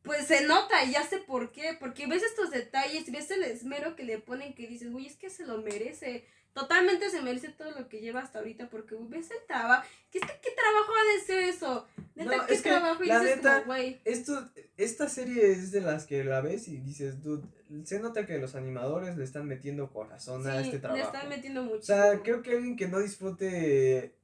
[0.09, 1.77] pues se nota y ya sé por qué.
[1.79, 5.31] Porque ves estos detalles, ves el esmero que le ponen que dices, güey, es que
[5.31, 6.25] se lo merece.
[6.55, 9.87] Totalmente se merece todo lo que lleva hasta ahorita porque ves el trabajo.
[10.11, 11.87] Que es que, ¿qué trabajo ha de ser eso?
[12.17, 13.05] Neta, No, ¿qué es que, trabajo?
[13.05, 14.01] Y la dices, neta, como, güey.
[14.05, 17.47] Esto, esta serie es de las que la ves y dices, dude,
[17.85, 21.05] se nota que los animadores le están metiendo corazón a este le trabajo.
[21.05, 21.79] están metiendo mucho.
[21.79, 24.17] O sea, creo que alguien que no disfrute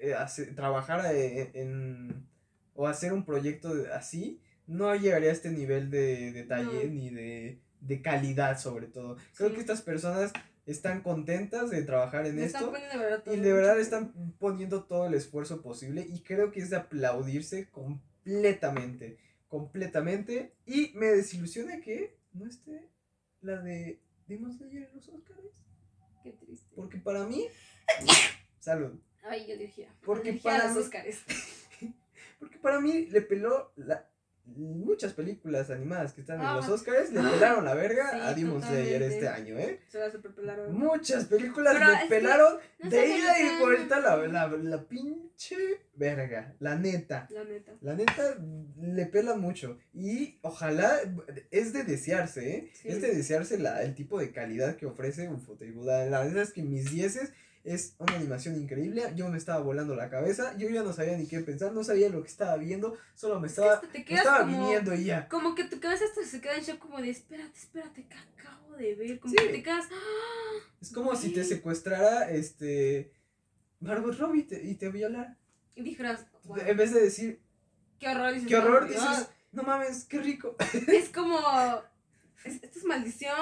[0.00, 2.26] eh, hace- trabajar eh, en,
[2.74, 4.40] o hacer un proyecto así,
[4.70, 6.92] no llegaría a este nivel de detalle No.
[6.94, 9.16] ni de, de calidad sobre todo.
[9.36, 9.54] Creo Sí.
[9.56, 10.32] que estas personas
[10.66, 15.14] están contentas de trabajar en Le esto de y de verdad están poniendo todo el
[15.14, 22.46] esfuerzo posible y creo que es de aplaudirse completamente, completamente y me desilusiona que no
[22.46, 22.88] esté
[23.40, 25.64] la de Demon Slayer en los Oscars.
[26.22, 26.68] Qué triste.
[26.76, 27.46] Porque para mí.
[28.60, 29.00] Salud.
[29.24, 29.88] Ay, yo dirigía.
[30.04, 31.18] Porque para los Óscares.
[32.38, 34.08] Porque para mí le peló la,
[34.56, 36.54] muchas películas animadas que están en Ah.
[36.56, 37.10] los Oscars.
[37.12, 39.80] Le pelaron la verga Sí, a Demon Slayer este año, ¿eh?
[39.88, 40.72] Se la superpelaron.
[40.76, 45.56] Muchas películas Pero le pelaron no de ida y vuelta la, la, la pinche
[45.94, 46.54] verga.
[46.60, 47.26] La neta.
[47.30, 47.72] La neta.
[47.80, 48.36] La neta
[48.80, 49.78] le pela mucho.
[49.94, 50.98] Y ojalá
[51.50, 52.70] es de desearse, ¿eh?
[52.74, 52.88] Sí.
[52.88, 55.74] Es de desearse la, el tipo de calidad que ofrece Ufotable.
[55.84, 57.32] La, la verdad es que mis dieces.
[57.62, 59.02] Es una animación increíble.
[59.16, 60.56] Yo me estaba volando la cabeza.
[60.56, 61.72] Yo ya no sabía ni qué pensar.
[61.72, 62.96] No sabía lo que estaba viendo.
[63.14, 65.28] Solo me estaba, te me estaba como- viniendo y ya.
[65.28, 68.76] Como que tu cabeza hasta se queda en shock como de espérate, espérate, ¿qué acabo
[68.76, 69.20] de ver?
[69.20, 69.36] Como Sí.
[69.46, 69.86] que te quedas.
[69.92, 70.70] ¡ah!
[70.80, 73.12] Es como si te secuestrara este.
[73.80, 75.36] Margot Robbie te- y te violara.
[75.74, 77.40] Y dijeras, "Wow, En vez de decir,
[77.98, 78.32] qué horror.
[78.32, 79.28] dices, qué horror, "Oh, dices, Dios".
[79.52, 80.56] no mames, qué rico.
[80.88, 81.38] Es como.
[82.44, 83.34] Es- Esto es maldición,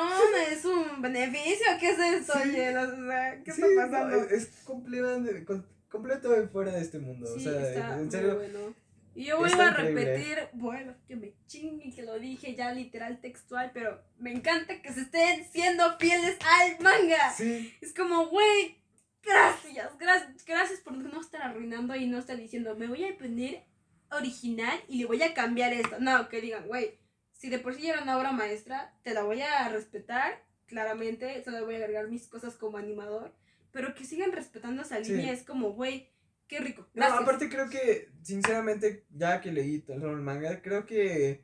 [0.51, 2.33] es un beneficio, ¿qué es esto?
[2.43, 2.51] Sí.
[2.51, 4.17] O sea, ¿qué Sí, está no, pasando?
[4.25, 7.27] es, es completamente, com- completo fuera de este mundo.
[7.27, 8.35] Sí, o sea, está en muy serio.
[8.37, 8.75] bueno.
[9.15, 13.73] Y yo vuelvo a repetir, bueno, que me chingue que lo dije ya literal textual,
[13.75, 17.33] pero me encanta que se estén siendo fieles al manga.
[17.37, 18.77] Sí, Es como, güey,
[19.23, 23.65] gracias, gracias, gracias por no estar arruinando y no estar diciendo, me voy a poner
[24.13, 25.97] original y le voy a cambiar esto.
[25.99, 26.97] No, que digan, güey,
[27.39, 31.43] si de por sí ya era una obra maestra, te la voy a respetar, claramente,
[31.43, 33.33] solo voy a agregar mis cosas como animador,
[33.73, 35.13] pero que sigan respetando esa Sí.
[35.15, 36.11] línea, es como, güey,
[36.47, 36.87] qué rico.
[36.95, 41.43] No, aparte creo que, sinceramente, ya que leí todo el manga, creo que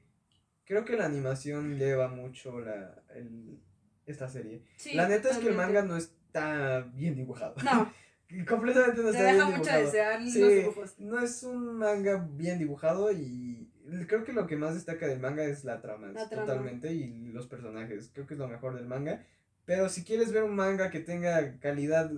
[0.66, 3.60] creo que la animación lleva mucho la el-
[4.06, 4.62] esta serie.
[4.76, 7.54] Sí, la neta es que el manga no está bien dibujado.
[7.64, 7.92] No,
[8.48, 9.84] Completamente no te está deja bien mucho dibujado.
[9.84, 10.40] desear Sí.
[10.40, 10.98] los dibujos.
[10.98, 13.70] No es un manga bien dibujado y
[14.06, 16.46] creo que lo que más destaca del manga es la trama, La trama.
[16.46, 18.10] totalmente, y los personajes.
[18.12, 19.24] Creo que es lo mejor del manga.
[19.64, 22.10] Pero si quieres ver un manga que tenga calidad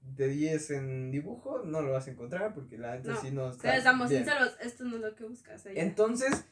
[0.00, 3.50] de 10 en dibujo, no lo vas a encontrar porque la neta No, sí no
[3.50, 3.62] está.
[4.08, 4.24] bien.
[4.24, 5.64] sinceros, esto no es lo que buscas.
[5.66, 5.82] ella.
[5.82, 6.44] Entonces,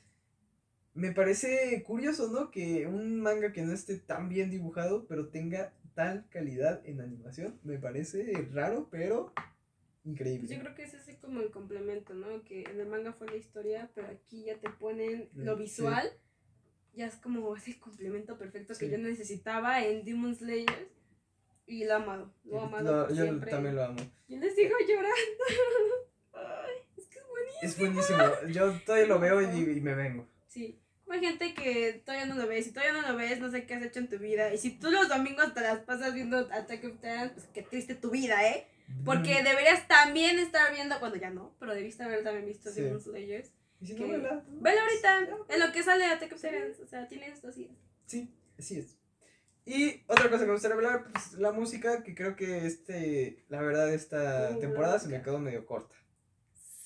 [0.94, 2.50] me parece curioso, ¿no?
[2.50, 7.58] Que un manga que no esté tan bien dibujado, pero tenga tal calidad en animación,
[7.64, 9.32] me parece raro, pero
[10.04, 10.46] increíble.
[10.46, 12.42] Pues yo creo que es así como el complemento, ¿no?
[12.44, 16.10] Que en el manga fue la historia, pero aquí ya te ponen lo Mm, visual.
[16.94, 18.90] Ya es como ese complemento perfecto que Sí.
[18.90, 20.88] yo necesitaba en Demon Slayer.
[21.66, 23.50] Y lo amado, lo amado Lo- yo siempre.
[23.50, 24.00] también lo amo.
[24.28, 25.44] Yo les sigo llorando.
[26.32, 27.60] Ay, es que es buenísimo.
[27.62, 28.52] Es buenísimo.
[28.52, 30.26] Yo todavía lo veo y, digo- y me vengo.
[30.48, 30.76] Sí.
[31.08, 32.66] Hay gente que todavía no lo ves.
[32.66, 34.52] Si todavía no lo ves, no sé qué has hecho en tu vida.
[34.54, 37.94] Y si tú los domingos te las pasas viendo Attack of Titan, pues qué triste
[37.96, 38.66] tu vida, ¿eh?
[39.04, 42.82] Porque Mm, deberías también estar viendo, bueno, ya no, pero debiste haber también visto Sí.
[42.82, 43.50] Demon Slayers.
[43.80, 44.44] Y si que- no, vela.
[44.48, 46.80] Velo ahorita, en lo que sale Attack of Titans.
[46.80, 47.72] O sea, tienes dos días.
[48.06, 48.96] Sí, así es.
[49.64, 53.60] Y otra cosa que me gustaría hablar, pues la música, que creo que este, la
[53.62, 55.94] verdad, esta Uh, temporada se me quedó medio corta.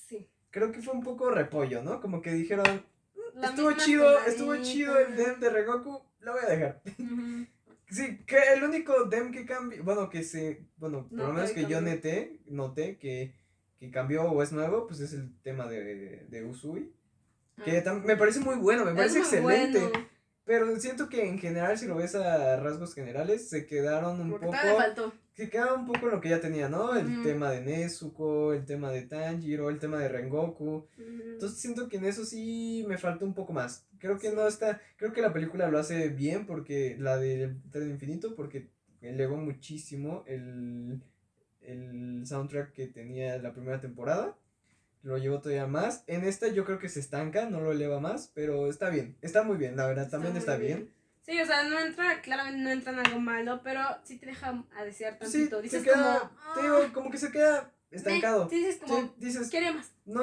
[0.07, 0.29] Sí.
[0.51, 1.99] Creo que fue un poco repollo, ¿no?
[2.01, 2.85] Como que dijeron,
[3.33, 6.81] La estuvo chido, estuvo chido el dem de Regoku, lo voy a dejar.
[6.99, 7.45] Ujú.
[7.89, 11.51] Sí, que el único dem que cambió, bueno, que se, bueno, por No, lo menos
[11.51, 13.35] que yo noté, noté que,
[13.79, 16.91] que cambió o es nuevo, pues es el tema de, de Usui.
[17.63, 19.79] Que Ah, me parece muy bueno, me es parece excelente.
[19.79, 20.07] bueno,
[20.45, 24.45] Pero siento que en general, si lo ves a rasgos generales, se quedaron un Porque
[24.47, 24.57] poco.
[24.77, 25.13] faltó.
[25.35, 26.95] Se quedaron un poco en lo que ya tenía, ¿no?
[26.95, 30.87] El tema de Nezuko, el tema de Tanjiro, el tema de Rengoku.
[30.97, 33.85] Entonces siento que en eso sí me falta un poco más.
[33.99, 34.79] Creo que no está.
[34.95, 36.95] Creo que la película lo hace bien porque.
[36.99, 38.69] La del Tren Infinito, porque
[39.01, 41.01] elevó muchísimo el,
[41.59, 44.37] el soundtrack que tenía la primera temporada.
[45.03, 46.05] Lo llevó todavía más.
[46.07, 49.17] En esta yo creo que se estanca, no lo eleva más, pero está bien.
[49.21, 50.89] Está muy bien, la verdad, también está bien.
[51.25, 54.63] Sí, o sea, no entra, claramente no entra en algo malo, pero sí te deja
[54.77, 55.57] a desear Sí, tantito.
[55.57, 56.29] se dices queda, como.
[56.53, 58.47] te "Ah", digo, como que se queda estancado.
[58.49, 59.91] Sí, dices como, Sí, dices, quiere más.
[60.05, 60.21] no,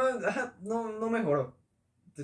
[0.62, 1.57] no, no mejoró.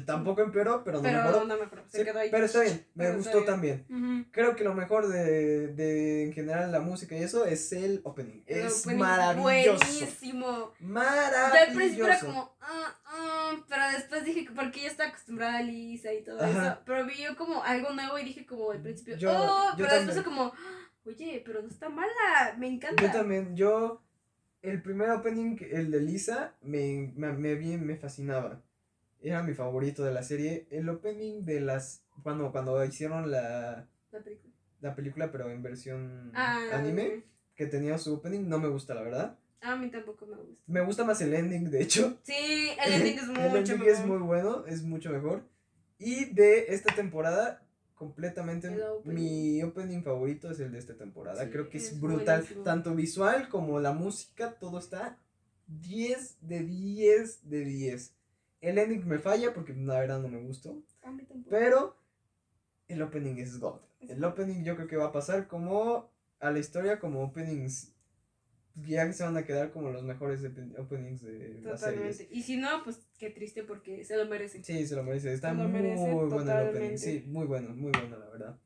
[0.04, 1.44] Tampoco empeoró, pero no Pero mejoró.
[1.46, 2.30] no mejoró, se Sí, quedó ahí.
[2.30, 4.28] pero está bien, me Pero gustó también.
[4.30, 8.42] Creo que lo mejor de, de en general la música y eso es el opening.
[8.46, 9.84] Es buenísimo, maravilloso.
[9.84, 10.72] Buenísimo.
[10.80, 11.54] Maravilloso.
[11.54, 15.58] Yo al principio era como, ah, ah, pero después dije que porque yo estaba acostumbrada
[15.58, 16.66] a Lisa y todo Ajá.
[16.72, 19.84] eso, pero vi yo como algo nuevo y dije como al principio, Yo- oh, yo
[19.86, 20.24] pero después también.
[20.24, 23.02] como, "Ah, oye, pero no está mala, me encanta.
[23.02, 24.02] Yo también, yo,
[24.60, 28.60] el primer opening, el de Lisa, me, me, me, me fascinaba.
[29.20, 30.66] Era mi favorito de la serie.
[30.70, 34.54] El opening de las, cuando, cuando hicieron la, La película.
[34.80, 39.02] la película, pero en versión Ah, anime, que tenía su opening, no me gusta, la
[39.02, 39.38] verdad.
[39.60, 40.62] A mí tampoco me gusta.
[40.68, 42.16] Me gusta más el ending, de hecho.
[42.22, 43.88] Sí, el ending es mucho el ending mejor.
[43.92, 45.42] es muy bueno, es mucho mejor.
[45.98, 47.60] Y de esta temporada,
[47.96, 49.14] completamente opening.
[49.16, 51.42] mi opening favorito es el de esta temporada.
[51.44, 52.36] Sí, Creo que es, es brutal.
[52.42, 52.62] buenísimo.
[52.62, 55.18] Tanto visual como la música, todo está
[55.66, 58.14] 10 de 10 de 10.
[58.60, 60.82] El ending me falla porque la verdad no me gustó.
[61.02, 61.50] A mí tampoco.
[61.50, 61.96] Pero
[62.88, 63.80] el opening es God.
[64.00, 67.92] El opening yo creo que va a pasar como a la historia como openings.
[68.86, 72.16] Ya se van a quedar como los mejores open- openings de las series.
[72.18, 72.28] Totalmente.
[72.30, 74.62] Y si no, pues qué triste porque se lo merece.
[74.62, 75.32] Sí, se lo merece.
[75.32, 76.44] Está lo muy merece bueno el opening.
[76.46, 76.98] totalmente.
[76.98, 78.58] Sí, muy bueno, muy bueno, la verdad.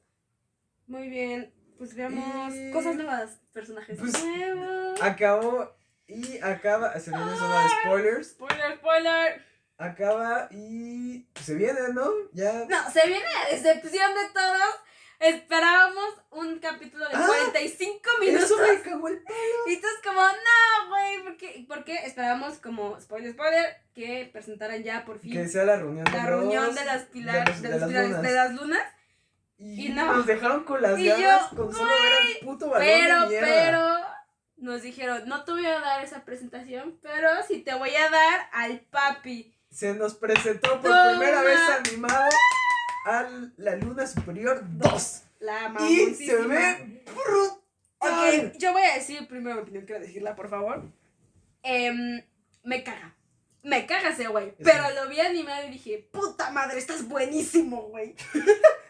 [0.86, 5.00] Muy bien, pues veamos Y- cosas nuevas, personajes Pues, nuevos.
[5.02, 5.70] acabó
[6.06, 6.98] y acaba.
[7.00, 8.28] Se viene zona de spoilers.
[8.32, 9.51] Spoiler, spoiler.
[9.78, 11.26] Acaba y.
[11.40, 12.08] Se viene, ¿no?
[12.32, 12.66] Ya.
[12.68, 14.74] No, se viene la decepción de todos.
[15.18, 18.44] Esperábamos un capítulo de Ah, 45 minutos.
[18.50, 19.22] Eso me cagó el
[19.68, 21.64] Y tú es como, no, güey, ¿por qué?
[21.68, 21.94] ¿por qué?
[22.06, 26.16] Esperábamos como, spoiler, spoiler, que presentaran ya por fin Que sea la reunión de la
[26.18, 28.22] los- reunión de las pilares, los- de, las pilares lunas.
[28.22, 28.82] de las lunas.
[29.58, 30.06] Y, y no.
[30.16, 33.96] nos dejaron con las ganas con solo ver al puto balón Pero, de pero,
[34.56, 38.48] nos dijeron, no te voy a dar esa presentación, pero sí te voy a dar
[38.52, 39.56] al papi.
[39.72, 41.08] Se nos presentó por Toma.
[41.10, 42.30] primera vez animado
[43.06, 45.22] a la Luna Superior 2.
[45.40, 47.58] La Y se ve brutal.
[47.98, 50.82] Ok, yo voy a decir primero mi opinión, quiero decirla, por favor.
[51.62, 52.22] Em,
[52.62, 53.16] me caga.
[53.62, 54.54] Me caga ese güey.
[54.62, 58.14] Pero lo vi animado y dije, puta madre, estás buenísimo, güey.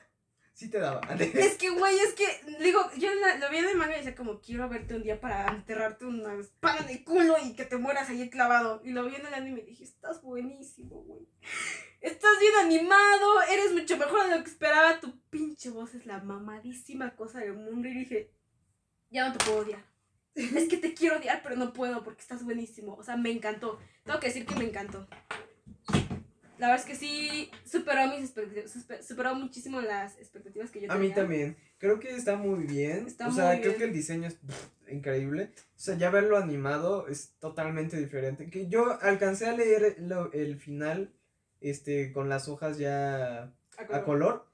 [0.55, 1.01] Sí te daba.
[1.19, 2.27] Es que, güey, es que,
[2.63, 5.49] digo, yo lo vi en el manga y decía como, quiero verte un día para
[5.49, 8.83] enterrarte una espada en el culo y que te mueras ahí clavado.
[8.85, 11.27] Y lo vi en el anime y dije, estás buenísimo, güey.
[12.01, 15.01] Estás bien animado, eres mucho mejor de lo que esperaba.
[15.01, 17.89] Tu pinche voz es la mamadísima cosa del mundo.
[17.89, 18.35] Y dije,
[19.11, 19.85] ya no te puedo odiar.
[20.35, 22.95] Es que te quiero odiar, pero no puedo porque estás buenísimo.
[22.95, 23.79] O sea, me encantó.
[24.05, 25.07] Tengo que decir que me encantó.
[26.63, 30.95] La verdad es que sí superó mis expectativas, superó muchísimo las expectativas que yo A
[30.95, 31.09] tenía.
[31.09, 31.57] mí también.
[31.79, 33.07] Creo que está muy bien.
[33.09, 33.79] Está o sea, muy creo bien.
[33.79, 35.51] que el diseño es pff, increíble.
[35.57, 38.49] O sea, ya verlo animado es totalmente diferente.
[38.49, 41.11] Que yo alcancé a leer lo- el final
[41.61, 43.53] este con las hojas ya
[43.91, 44.47] a color.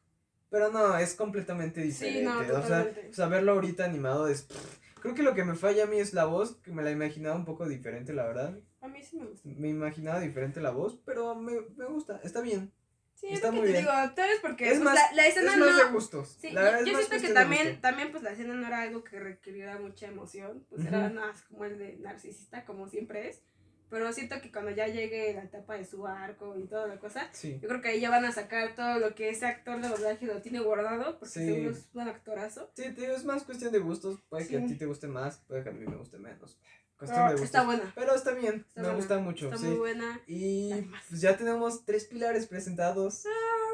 [0.51, 2.53] Pero no, es completamente Sí, diferente.
[2.53, 4.43] o, sea, o sea, verlo ahorita animado es.
[4.45, 6.91] pff, creo que lo que me falla a mí es la voz, que me la
[6.91, 8.59] imaginaba un poco diferente, la verdad.
[8.81, 9.49] A mí sí me gusta.
[9.49, 12.73] Me imaginaba diferente la voz, pero me, me gusta, está bien.
[13.15, 13.85] Sí, Está es lo muy que te bien.
[13.85, 15.93] digo, tal vez porque Es pues, más- la, la escena es más de no...
[15.93, 16.37] gustos.
[16.41, 19.03] Sí, la yo más siento que de también, también pues la escena no era algo
[19.03, 21.15] que requiriera mucha emoción, pues era Ujú.
[21.15, 23.43] nada más como el de narcisista, como siempre es.
[23.91, 27.29] Pero siento que cuando ya llegue la etapa de su arco y toda la cosa,
[27.33, 27.59] Sí.
[27.61, 30.27] yo creo que ahí ya van a sacar todo lo que ese actor de doblaje
[30.27, 31.47] lo tiene guardado, porque Sí.
[31.47, 32.71] seguro es un actorazo.
[32.77, 34.21] Sí, te digo, es más cuestión de gustos.
[34.29, 36.59] Puede que a ti te guste más, puede que a mí me guste menos.
[37.01, 37.93] Está buena.
[37.95, 39.67] Pero está bien, Está me buena, gusta mucho, Está sí.
[39.67, 40.21] muy buena.
[40.27, 41.05] Y Además.
[41.09, 43.25] pues ya tenemos tres pilares presentados.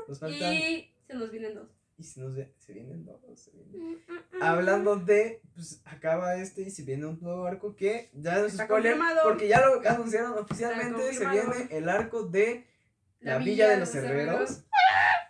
[0.08, 0.52] Nos faltan.
[0.52, 1.68] Y, Y se nos vienen dos.
[2.16, 3.20] nos ve- se vienen dos.
[3.34, 4.42] se vienen- Mm, mm, mm.
[4.42, 8.52] Hablando de, pues acaba este y se viene un nuevo arco que ya no es
[8.52, 11.14] Está spoiler porque ya lo anunciaron oficialmente.
[11.14, 12.66] Se viene el arco de
[13.20, 14.64] la, Villa de los Herreros.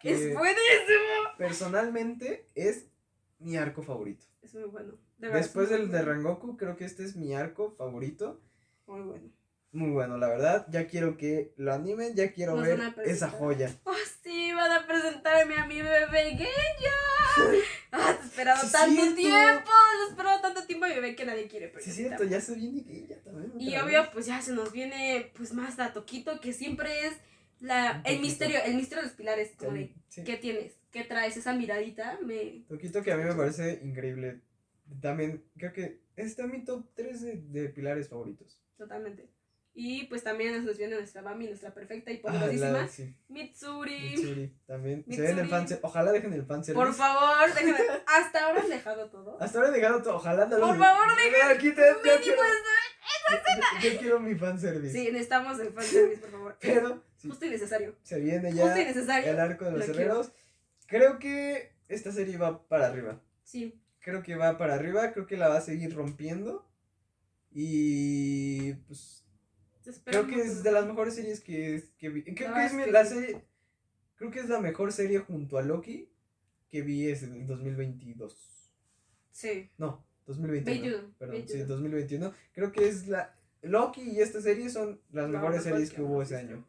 [0.01, 1.37] que Es buenísimo.
[1.39, 2.87] personalmente es
[3.39, 4.25] mi arco favorito.
[4.43, 4.95] Es muy bueno.
[5.19, 6.03] De Después del de.
[6.03, 8.41] Rangoku, creo que este es mi arco favorito.
[8.87, 9.31] Muy bueno.
[9.73, 10.67] Muy bueno, la verdad.
[10.71, 13.75] Ya quiero que lo animen, ya quiero Nos ver a esa joya.
[13.85, 13.93] Oh,
[14.23, 16.51] sí, van a presentarme a mi bebé Genja.
[17.97, 19.15] Ah, te he esperado Sí, tanto cierto.
[19.17, 19.71] tiempo.
[19.99, 21.69] Lo he esperado tanto tiempo a mi bebé que nadie quiere.
[21.69, 23.53] Pero Sí, es cierto, te ya se viene que ya también.
[23.59, 24.11] Y obvio, vez.
[24.13, 27.15] pues ya se nos viene pues más la Toquito, que siempre es
[27.61, 29.53] la, el misterio, el misterio de los pilares.
[29.57, 30.25] Como de, Sí.
[30.25, 30.79] ¿qué tienes?
[30.91, 31.37] ¿Qué traes?
[31.37, 32.65] Esa miradita me...
[32.69, 34.41] Toquito que a mí me parece increíble.
[35.01, 38.61] También, creo que en mi top 3 de, de pilares favoritos.
[38.77, 39.29] Totalmente.
[39.77, 44.11] Y pues también nos viene nuestra mami, nuestra perfecta y Ah, poderosísima sí, Mitsuri.
[44.11, 45.05] Mitsuri, también.
[45.11, 46.85] Se ven el fan Ojalá dejen el fanservice.
[46.85, 47.79] Por favor, déjenme.
[48.07, 49.37] Hasta ahora han dejado todo.
[49.43, 50.15] Hasta ahora he dejado todo.
[50.15, 51.57] Ojalá no Por favor, dejen.
[51.57, 54.93] Aquí te, yo, Mínimo quiero, yo quiero mi fanservice.
[54.93, 56.57] Sí, necesitamos el fanservice, por favor.
[56.61, 57.97] Pero sí, Justo y necesario.
[58.03, 59.31] se viene Justo y ya necesario.
[59.31, 60.33] el arco de los Lo herreros.
[60.87, 63.23] Creo que esta serie va para arriba.
[63.43, 63.81] Sí.
[64.01, 65.13] Creo que va para arriba.
[65.13, 66.69] Creo que la va a seguir rompiendo.
[67.51, 69.25] Y pues
[70.05, 72.23] creo que es de las mejores series que, que vi.
[72.35, 73.15] Creo que es la sí.
[73.15, 73.45] serie.
[74.17, 76.11] Creo que es la mejor serie junto a Loki
[76.69, 78.37] que vi es en 2022.
[79.31, 79.71] Sí.
[79.79, 80.83] No, 2021.
[80.83, 81.67] 21, Perdón, sí, 21.
[81.69, 82.35] 2021.
[82.53, 83.35] Creo que es la.
[83.63, 86.67] Loki y esta serie son las mejores mejor series que hubo ese año.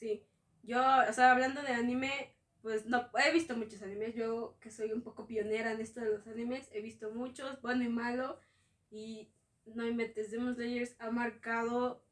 [0.00, 0.24] Sí.
[0.62, 4.14] Yo, o sea, hablando de anime, pues no, he visto muchos animes.
[4.14, 7.84] Yo, que soy un poco pionera en esto de los animes, he visto muchos, bueno
[7.84, 8.40] y malo.
[8.90, 9.30] Y
[9.66, 12.02] no inventes, Demon Slayers ha marcado.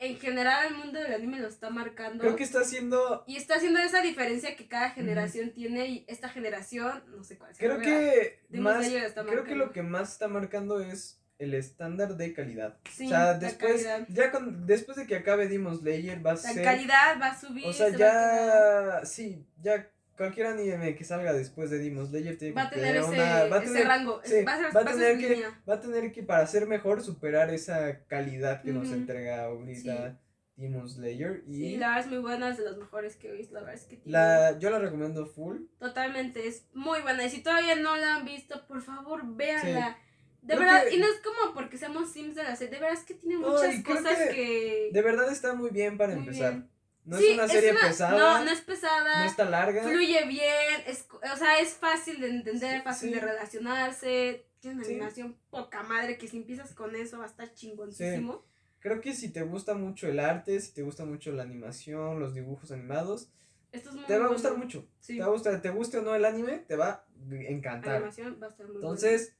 [0.00, 2.20] En general, el mundo del anime lo está marcando.
[2.22, 3.24] Creo que está haciendo.
[3.28, 5.86] Y está haciendo esa diferencia que cada generación tiene.
[5.86, 8.86] Y esta generación, no sé cuál sea, Creo que más.
[8.88, 12.76] Creo que lo que más está marcando es el estándar de calidad.
[12.90, 13.72] Sí, o sea, la después.
[13.84, 14.06] calidad.
[14.08, 16.64] Ya con, después de que acabe Demon Slayer va a La ser.
[16.64, 17.66] calidad va a subir.
[17.66, 19.00] O sea, se ya.
[19.04, 19.88] Sí, ya.
[20.16, 23.44] Cualquier anime que salga después de Demon Slayer tiene Va que tener ese, una.
[23.46, 24.20] Va a ese tener, rango.
[24.24, 27.02] sí, va a, ser, va va tener que, va a tener que, para ser mejor,
[27.02, 30.20] superar esa calidad que nos entrega ahorita
[30.54, 31.42] Demon Slayer.
[31.48, 33.60] Y Sí, la verdad es muy buena, es de las mejores que he visto, la
[33.62, 35.62] verdad es que tiene- la, yo la recomiendo full.
[35.80, 37.24] Totalmente, es muy buena.
[37.24, 39.98] Y si todavía no la han visto, por favor, véanla.
[40.44, 42.80] De Creo verdad, que- y no es como porque seamos sims de la serie, de
[42.80, 44.90] verdad es que tiene muchas cosas que que...
[44.92, 46.52] De verdad está muy bien para Muy empezar.
[46.52, 46.70] bien.
[47.06, 48.18] No Sí, es una serie una- pesada.
[48.18, 49.20] No, no es pesada.
[49.20, 49.82] no está larga.
[49.82, 53.14] Fluye bien, es, o sea, es fácil de entender, Sí, fácil sí.
[53.14, 54.46] de relacionarse.
[54.60, 58.44] Tiene una animación poca madre que si empiezas con eso va a estar chingoncísimo.
[58.80, 62.34] Creo que si te gusta mucho el arte, si te gusta mucho la animación, los
[62.34, 63.30] dibujos animados,
[63.72, 64.32] Esto es muy te va a bueno.
[64.34, 64.86] gustar mucho.
[65.00, 67.96] Sí, Te va a gustar, te guste o no el anime, te va a encantar.
[67.96, 69.34] animación va a estar muy Entonces,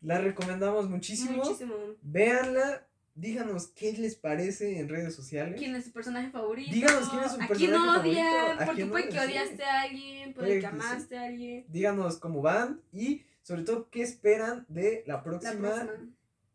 [0.00, 1.36] la recomendamos muchísimo.
[1.44, 1.74] muchísimo.
[2.02, 5.58] Véanla, díganos qué les parece en redes sociales.
[5.58, 6.70] ¿Quién es su personaje favorito?
[6.72, 8.26] Díganos quién es su ¿A quién personaje odian?
[8.26, 8.62] favorito?
[8.62, 9.28] ¿A Porque quién puede que odian?
[9.28, 11.64] Odiaste a alguien, puede que amaste a alguien.
[11.68, 15.88] Díganos cómo van y sobre todo qué esperan de la La próxima,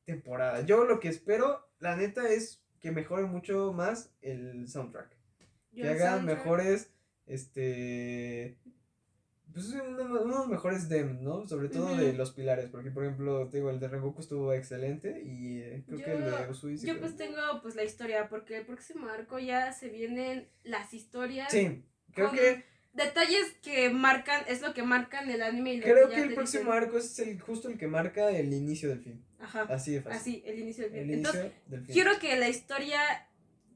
[0.05, 0.61] temporada.
[0.65, 5.09] Yo lo que espero, la neta, es que mejore mucho más el soundtrack.
[5.71, 6.91] Yo que hagan soundtrack- mejores,
[7.27, 8.57] este,
[9.53, 11.45] pues unos, unos mejores dem, ¿no?
[11.47, 15.21] Sobre todo de los pilares, porque por ejemplo, te digo, el de Rengoku estuvo excelente
[15.23, 18.65] y eh, creo que el de Usui Yo pues tengo pues la historia, porque el
[18.65, 21.51] próximo arco ya se vienen las historias.
[21.51, 21.83] Sí,
[22.13, 26.09] creo con que, Detalles que marcan, es lo que marcan el anime y lo creo
[26.09, 26.83] que el próximo dicen.
[26.83, 30.19] arco es el, justo el que marca el inicio del fin, Ajá, así de fácil.
[30.19, 31.13] así, el inicio del El film.
[31.19, 31.93] inicio Entonces, del fin.
[31.93, 32.99] quiero que la historia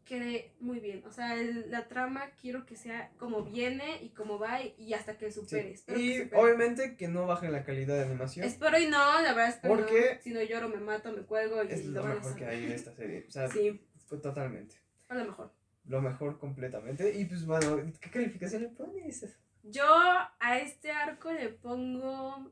[0.06, 1.04] quede muy bien.
[1.06, 4.94] O sea, el- la trama quiero que sea como viene y como va y, y
[4.94, 5.40] hasta que Sí.
[5.42, 5.72] supere.
[5.72, 6.42] Espero que Y supere.
[6.42, 8.46] obviamente que no bajen la calidad de animación.
[8.46, 10.22] Espero y no, la verdad es que Porque- no.
[10.22, 12.46] Si no lloro, me mato, me cuelgo y Es lo lo van a mejor que
[12.46, 13.26] hay en esta serie.
[13.28, 13.82] O sea, Sí,
[14.22, 14.76] totalmente.
[15.10, 15.52] a lo mejor.
[15.88, 17.14] Lo mejor completamente.
[17.16, 19.26] Y pues bueno, ¿qué calificación le pones?
[19.64, 22.52] Yo a este arco le pongo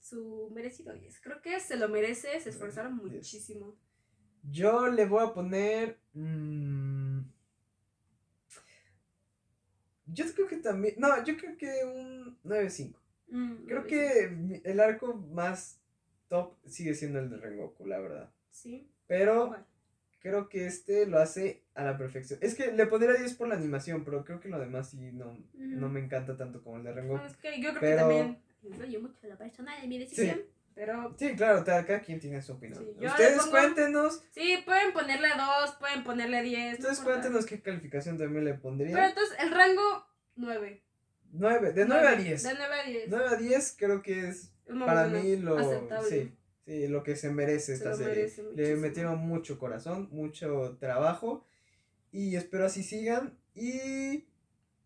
[0.00, 1.20] su merecido 10.
[1.20, 3.76] Creo que se lo merece, se esforzaron muchísimo.
[4.50, 5.98] Yo le voy a poner.
[6.14, 7.20] mm,
[10.06, 10.94] yo creo que también.
[10.98, 12.94] No, yo creo que un 9.5.
[13.30, 15.80] Mm, Creo que el arco más
[16.28, 18.30] top sigue siendo el de Rengoku, la verdad.
[18.50, 18.88] Sí.
[19.06, 19.54] Pero
[20.20, 22.38] creo que este lo hace a la perfección.
[22.42, 25.36] Es que le pondría 10 por la animación, pero creo que lo demás sí no,
[25.54, 27.24] no me encanta tanto como el de Rengoku.
[27.26, 30.40] Es que yo creo Pero- que también influye mucho la persona de mi decisión.
[30.78, 32.84] Pero Sí, claro, cada quien tiene su opinión.
[33.00, 36.74] Sí, Ustedes pongo- cuéntenos, sí, pueden ponerle 2, pueden ponerle 10.
[36.74, 37.20] ustedes no importa.
[37.20, 38.96] cuéntenos qué calificación también le Pero pondrían.
[39.08, 40.06] entonces el rango
[40.36, 40.84] 9.
[41.32, 42.42] 9, de 9 a 10.
[42.44, 43.04] De 9 a 10.
[43.08, 46.08] 9 a 10 creo que es muy para bueno, mí lo aceptable.
[46.08, 48.14] sí, sí, lo que se merece esta serie.
[48.14, 51.44] merece Le metieron mucho corazón, mucho trabajo
[52.12, 54.28] y espero así sigan y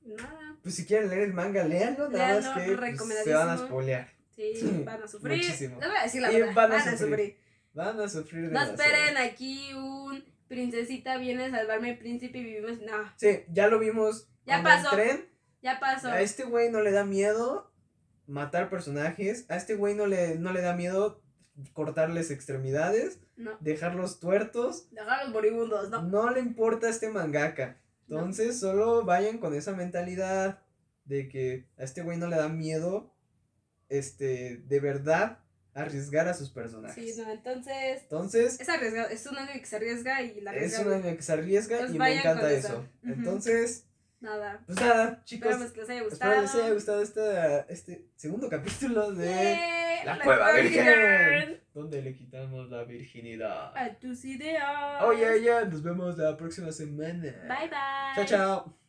[0.04, 0.56] Nada.
[0.62, 4.08] pues si quieren leer el manga, léanlo, nada más que pues, se van a spoilear.
[4.36, 5.36] Sí, van a sufrir.
[5.38, 5.78] muchísimo.
[5.80, 6.54] Les voy a decir la Y verdad.
[6.54, 7.36] van Van a a, sufrir.
[7.74, 12.80] Van a sufrir No esperen aquí un princesita viene a salvarme el príncipe y vivimos.
[12.80, 14.90] No, Sí, ya lo vimos Ya con pasó.
[14.90, 15.28] el tren.
[15.62, 16.08] ya pasó.
[16.08, 17.72] A este güey no le da miedo
[18.26, 19.46] matar personajes.
[19.48, 21.22] A este güey no le, no le da miedo
[21.74, 24.88] cortarles extremidades, No, dejarlos tuertos.
[24.90, 26.02] dejar a los moribundos, no.
[26.02, 27.78] No le importa a este mangaka.
[28.08, 28.18] No.
[28.18, 30.60] Entonces, solo vayan con esa mentalidad
[31.04, 33.11] de que a este güey no le da miedo,
[33.98, 35.38] este, de verdad,
[35.74, 36.94] arriesgar a sus personajes.
[36.94, 38.02] Sí, no, entonces.
[38.02, 40.82] Entonces, Es arriesgado, es un anime que se arriesga y la es arriesga.
[40.86, 42.84] un anime que se arriesga y me encanta eso.
[43.04, 43.86] Entonces,
[44.20, 44.62] Nada.
[44.66, 45.50] pues nada, chicos.
[45.50, 46.42] Esperamos que les haya Espero gustado.
[46.42, 49.58] les haya gustado esta, este segundo capítulo de.
[50.04, 50.84] La Cueva Virgen.
[50.84, 51.60] Virgen.
[51.74, 53.76] donde le quitamos la virginidad.
[53.76, 55.00] A tus ideas.
[55.02, 55.64] Oh, yeah, yeah.
[55.64, 57.22] Nos vemos la próxima semana.
[57.48, 58.14] Bye bye.
[58.16, 58.81] Chao, chao.